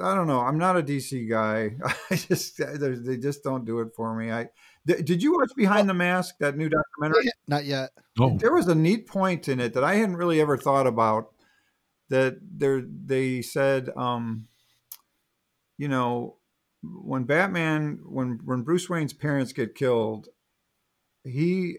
[0.00, 0.38] I don't know.
[0.40, 1.72] I'm not a DC guy.
[2.10, 4.30] I just they they just don't do it for me.
[4.30, 4.48] I
[4.86, 7.30] did did you watch Behind the Mask that new documentary?
[7.48, 7.90] Not yet.
[8.20, 11.32] Oh, There was a neat point in it that I hadn't really ever thought about.
[12.10, 14.46] That there they said, um,
[15.78, 16.36] you know,
[16.82, 20.28] when Batman when when Bruce Wayne's parents get killed,
[21.24, 21.78] he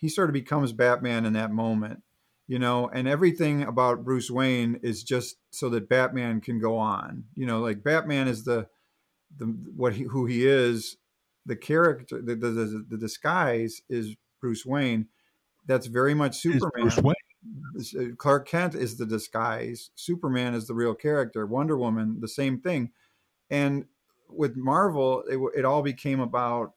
[0.00, 2.02] he sort of becomes Batman in that moment,
[2.46, 7.24] you know, and everything about Bruce Wayne is just so that Batman can go on.
[7.34, 8.68] You know, like Batman is the
[9.36, 10.96] the what he who he is,
[11.44, 15.08] the character, the the, the, the disguise is Bruce Wayne.
[15.66, 16.70] That's very much Superman.
[16.82, 17.14] Bruce Wayne.
[17.96, 19.90] Uh, Clark Kent is the disguise.
[19.94, 21.46] Superman is the real character.
[21.46, 22.90] Wonder Woman, the same thing.
[23.50, 23.84] And
[24.28, 26.72] with Marvel, it, it all became about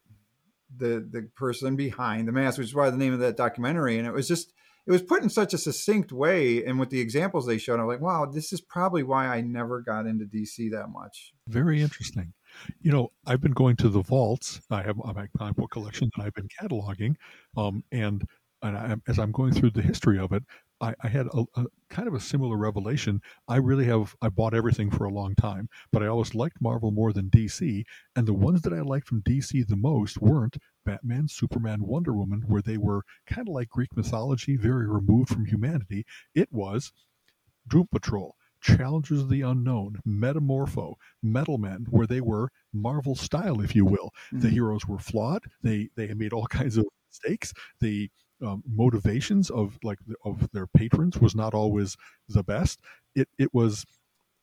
[0.76, 3.98] the the person behind the mask, which is why the name of that documentary.
[3.98, 4.54] And it was just
[4.86, 7.88] it was put in such a succinct way, and with the examples they showed, I'm
[7.88, 11.34] like, wow, this is probably why I never got into DC that much.
[11.48, 12.34] Very interesting.
[12.82, 14.62] You know, I've been going to the vaults.
[14.72, 17.16] I have my comic book collection that I've been cataloging,
[17.56, 18.24] um, and
[18.62, 20.44] and I, as I'm going through the history of it,
[20.82, 23.22] I, I had a, a kind of a similar revelation.
[23.48, 26.92] I really have I bought everything for a long time, but I always liked Marvel
[26.92, 27.86] more than DC,
[28.16, 32.42] and the ones that I liked from DC the most weren't Batman, Superman, Wonder Woman,
[32.48, 36.06] where they were kind of like Greek mythology, very removed from humanity.
[36.34, 36.92] It was
[37.68, 43.76] Doom Patrol, Challengers of the Unknown, Metamorpho, Metal Men, where they were Marvel style, if
[43.76, 44.12] you will.
[44.40, 44.52] The Mhm.
[44.52, 45.46] heroes were flawed.
[45.62, 47.54] They they made all kinds of mistakes.
[47.80, 48.10] The
[48.42, 51.98] um, motivations of like of their patrons was not always
[52.28, 52.80] the best.
[53.16, 53.86] It it was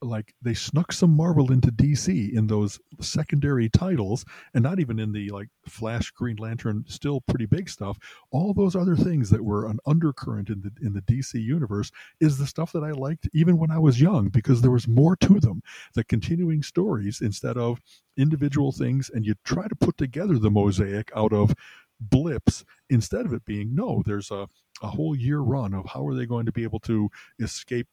[0.03, 4.25] like they snuck some Marvel into DC in those secondary titles,
[4.55, 7.99] and not even in the like Flash, Green Lantern, still pretty big stuff.
[8.31, 11.91] All those other things that were an undercurrent in the in the DC universe
[12.21, 15.17] is the stuff that I liked even when I was young because there was more
[15.17, 15.63] to them.
[15.95, 17.81] The continuing stories instead of
[18.17, 21.55] individual things, and you try to put together the mosaic out of
[22.01, 24.03] blips instead of it being no.
[24.05, 24.49] There's a
[24.83, 27.09] a whole year run of how are they going to be able to
[27.41, 27.87] escape.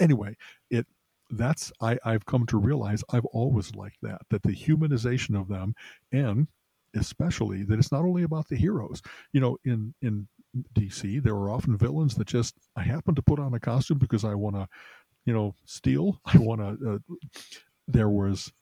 [0.00, 0.36] Anyway,
[0.70, 0.86] it
[1.30, 5.74] that's I, I've come to realize I've always liked that that the humanization of them
[6.12, 6.48] and
[6.96, 9.02] especially that it's not only about the heroes.
[9.32, 10.28] You know, in in
[10.74, 14.24] DC there are often villains that just I happen to put on a costume because
[14.24, 14.66] I want to,
[15.26, 16.20] you know, steal.
[16.26, 16.94] I want to.
[16.94, 17.14] Uh,
[17.86, 18.52] there was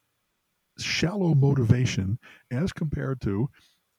[0.79, 2.19] shallow motivation
[2.51, 3.49] as compared to.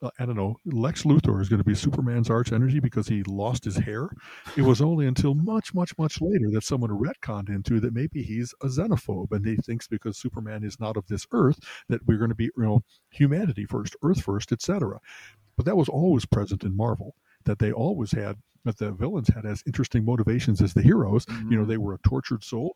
[0.02, 0.58] Uh, I don't know.
[0.66, 4.10] Lex Luthor is going to be Superman's arch energy because he lost his hair.
[4.56, 8.54] It was only until much, much, much later that someone retconned into that maybe he's
[8.62, 11.58] a xenophobe and he thinks because Superman is not of this earth
[11.90, 15.00] that we're going to be, you know, humanity first, earth first, etc.
[15.56, 17.16] But that was always present in Marvel.
[17.46, 21.26] That they always had, that the villains had as interesting motivations as the heroes.
[21.50, 22.76] You know, they were a tortured soul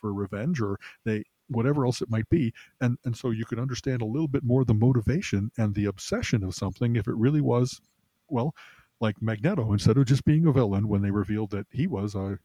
[0.00, 4.02] for revenge, or they whatever else it might be, and and so you could understand
[4.02, 7.80] a little bit more the motivation and the obsession of something if it really was,
[8.28, 8.54] well,
[9.00, 12.38] like Magneto instead of just being a villain when they revealed that he was a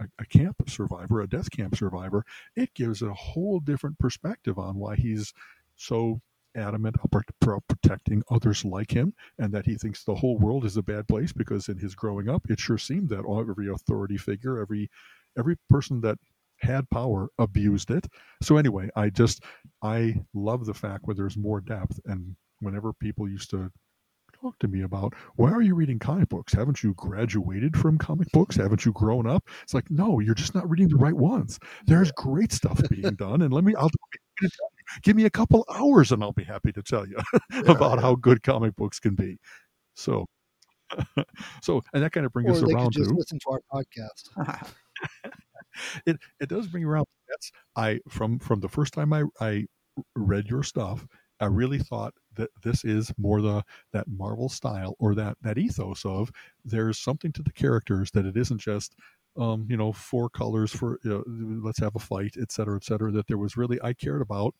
[0.00, 2.24] a, a camp survivor, a death camp survivor,
[2.56, 5.32] it gives a whole different perspective on why he's
[5.76, 6.20] so
[6.56, 10.82] adamant about protecting others like him and that he thinks the whole world is a
[10.82, 14.90] bad place because in his growing up it sure seemed that every authority figure every
[15.38, 16.18] every person that
[16.60, 18.06] had power abused it
[18.42, 19.42] so anyway i just
[19.82, 23.70] i love the fact where there's more depth and whenever people used to
[24.40, 26.52] talk to me about why are you reading comic books?
[26.52, 28.56] Haven't you graduated from comic books?
[28.56, 29.48] Haven't you grown up?
[29.62, 31.58] It's like, no, you're just not reading the right ones.
[31.86, 33.74] There's great stuff being done, and let me.
[33.74, 33.90] I'll
[35.02, 37.16] give me a couple hours, and I'll be happy to tell you
[37.66, 39.38] about how good comic books can be.
[39.94, 40.26] So,
[41.62, 43.50] so, and that kind of brings or us they around could just to listen to
[43.50, 44.72] our podcast.
[46.06, 49.64] it it does bring around that's i from from the first time i i
[50.16, 51.06] read your stuff
[51.40, 56.04] i really thought that this is more the that marvel style or that that ethos
[56.04, 56.30] of
[56.64, 58.94] there's something to the characters that it isn't just
[59.36, 61.24] um you know four colors for you know,
[61.64, 64.54] let's have a fight et cetera et cetera that there was really i cared about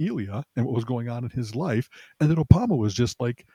[0.00, 1.88] Elia and what was going on in his life.
[2.20, 3.46] And that Apama was just like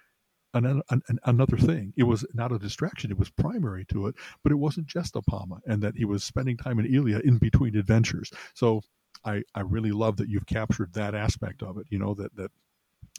[0.54, 1.94] an, an, an, another thing.
[1.98, 4.16] It was not a distraction; it was primary to it.
[4.44, 7.76] But it wasn't just Apama, and that he was spending time in Elia in between
[7.76, 8.32] adventures.
[8.54, 8.82] So
[9.26, 11.88] I I really love that you've captured that aspect of it.
[11.90, 12.52] You know that that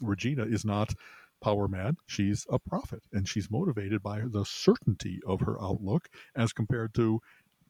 [0.01, 0.93] Regina is not
[1.41, 6.53] power mad; she's a prophet, and she's motivated by the certainty of her outlook as
[6.53, 7.21] compared to.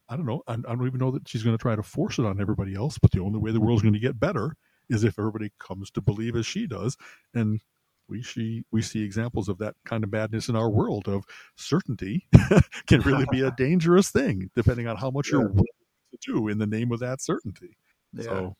[0.07, 0.43] I don't know.
[0.47, 2.75] I, I don't even know that she's going to try to force it on everybody
[2.75, 2.99] else.
[2.99, 4.55] But the only way the world's going to get better
[4.89, 6.95] is if everybody comes to believe as she does.
[7.33, 7.61] And
[8.07, 11.23] we see we see examples of that kind of madness in our world of
[11.55, 12.27] certainty
[12.87, 15.39] can really be a dangerous thing depending on how much Yeah.
[15.39, 15.65] you're willing
[16.11, 17.77] to do in the name of that certainty.
[18.13, 18.23] Yeah.
[18.23, 18.55] So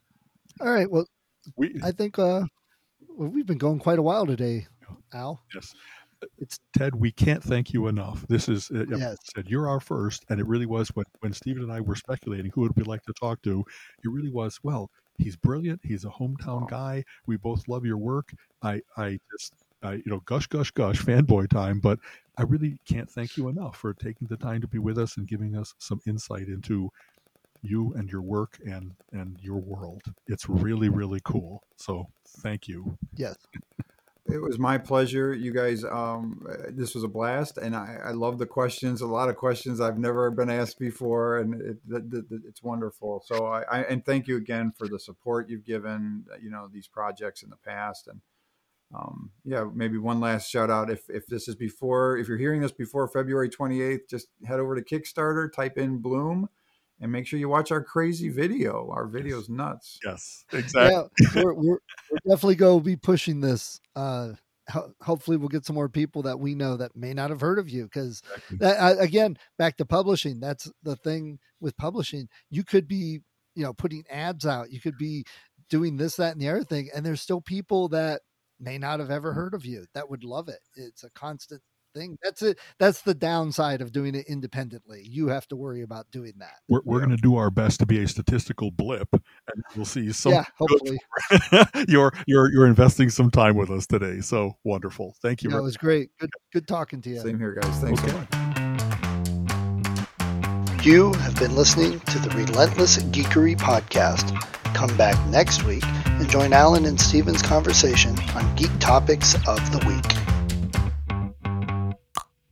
[0.62, 0.90] All right.
[0.90, 1.06] Well,
[1.56, 2.44] we I think uh,
[3.16, 4.68] we've been going quite a while today,
[5.14, 5.44] Al.
[5.54, 5.74] yes.
[6.40, 8.26] It's Ted, we can't thank you enough.
[8.28, 9.18] This is uh, Yes.
[9.36, 12.52] said you're our first, and it really was when when Stephen and I were speculating
[12.56, 13.64] who would we like to talk to.
[14.04, 14.90] It really was well.
[15.18, 15.82] He's brilliant.
[15.84, 17.04] He's a hometown guy.
[17.28, 18.34] We both love your work.
[18.62, 22.00] I I just I you know gush gush gush fanboy time, but
[22.38, 25.28] I really can't thank you enough for taking the time to be with us and
[25.28, 26.90] giving us some insight into
[27.62, 30.04] you and your work and and your world.
[30.28, 31.64] It's really really cool.
[31.78, 32.06] So
[32.44, 32.98] thank you.
[33.18, 33.36] yes.
[34.28, 35.84] It was my pleasure, you guys.
[35.84, 39.02] Um, uh, this was a blast, and I, I love the questions.
[39.02, 43.22] A lot of questions I've never been asked before, and it, th- th- it's wonderful.
[43.24, 46.26] So I, I and thank you again for the support you've given.
[46.34, 48.22] uh, You know these projects in the past, and
[48.96, 50.90] um, yeah, maybe one last shout out.
[50.90, 54.76] If if this is before, if you're hearing this before February 28th, just head over
[54.76, 56.50] to Kickstarter, type in Bloom,
[57.02, 58.90] and make sure you watch our crazy video.
[58.92, 60.00] Our video's nuts.
[60.04, 60.46] Yes,
[60.92, 61.04] Yeah,
[61.36, 61.80] we're, we're,
[62.12, 63.80] we're definitely going to be pushing this.
[63.96, 64.34] Uh,
[64.70, 67.60] ho- hopefully, we'll get some more people that we know that may not have heard
[67.60, 67.84] of you.
[67.84, 70.40] Because that, uh, again, back to publishing.
[70.40, 72.28] That's the thing with publishing.
[72.50, 73.20] You could be,
[73.56, 74.72] you know, putting ads out.
[74.72, 75.26] You could be
[75.70, 78.22] doing this, that, and the other thing, and there's still people that
[78.60, 80.60] may not have ever heard of you that would love it.
[80.76, 81.62] It's a constant
[81.96, 82.18] thing.
[82.24, 82.60] That's it.
[82.80, 85.06] That's the downside of doing it independently.
[85.10, 86.56] You have to worry about doing that.
[86.68, 87.06] We're, we're Yeah.
[87.06, 90.34] going to do our best to be a statistical blip, and we'll see some.
[90.34, 91.00] yeah, hopefully.
[91.88, 95.16] you're you're you're investing some time with us today, so wonderful.
[95.22, 95.50] Thank you.
[95.50, 96.10] No, it was great.
[96.20, 97.20] Good, good talking to you.
[97.22, 97.80] Same here, guys.
[97.80, 98.28] Thanks so much.
[100.86, 104.40] You have been listening to the Relentless Geekery Podcast.
[104.76, 109.80] Come back next week and join Alan and Steven's conversation on geek topics of the
[109.88, 110.35] week.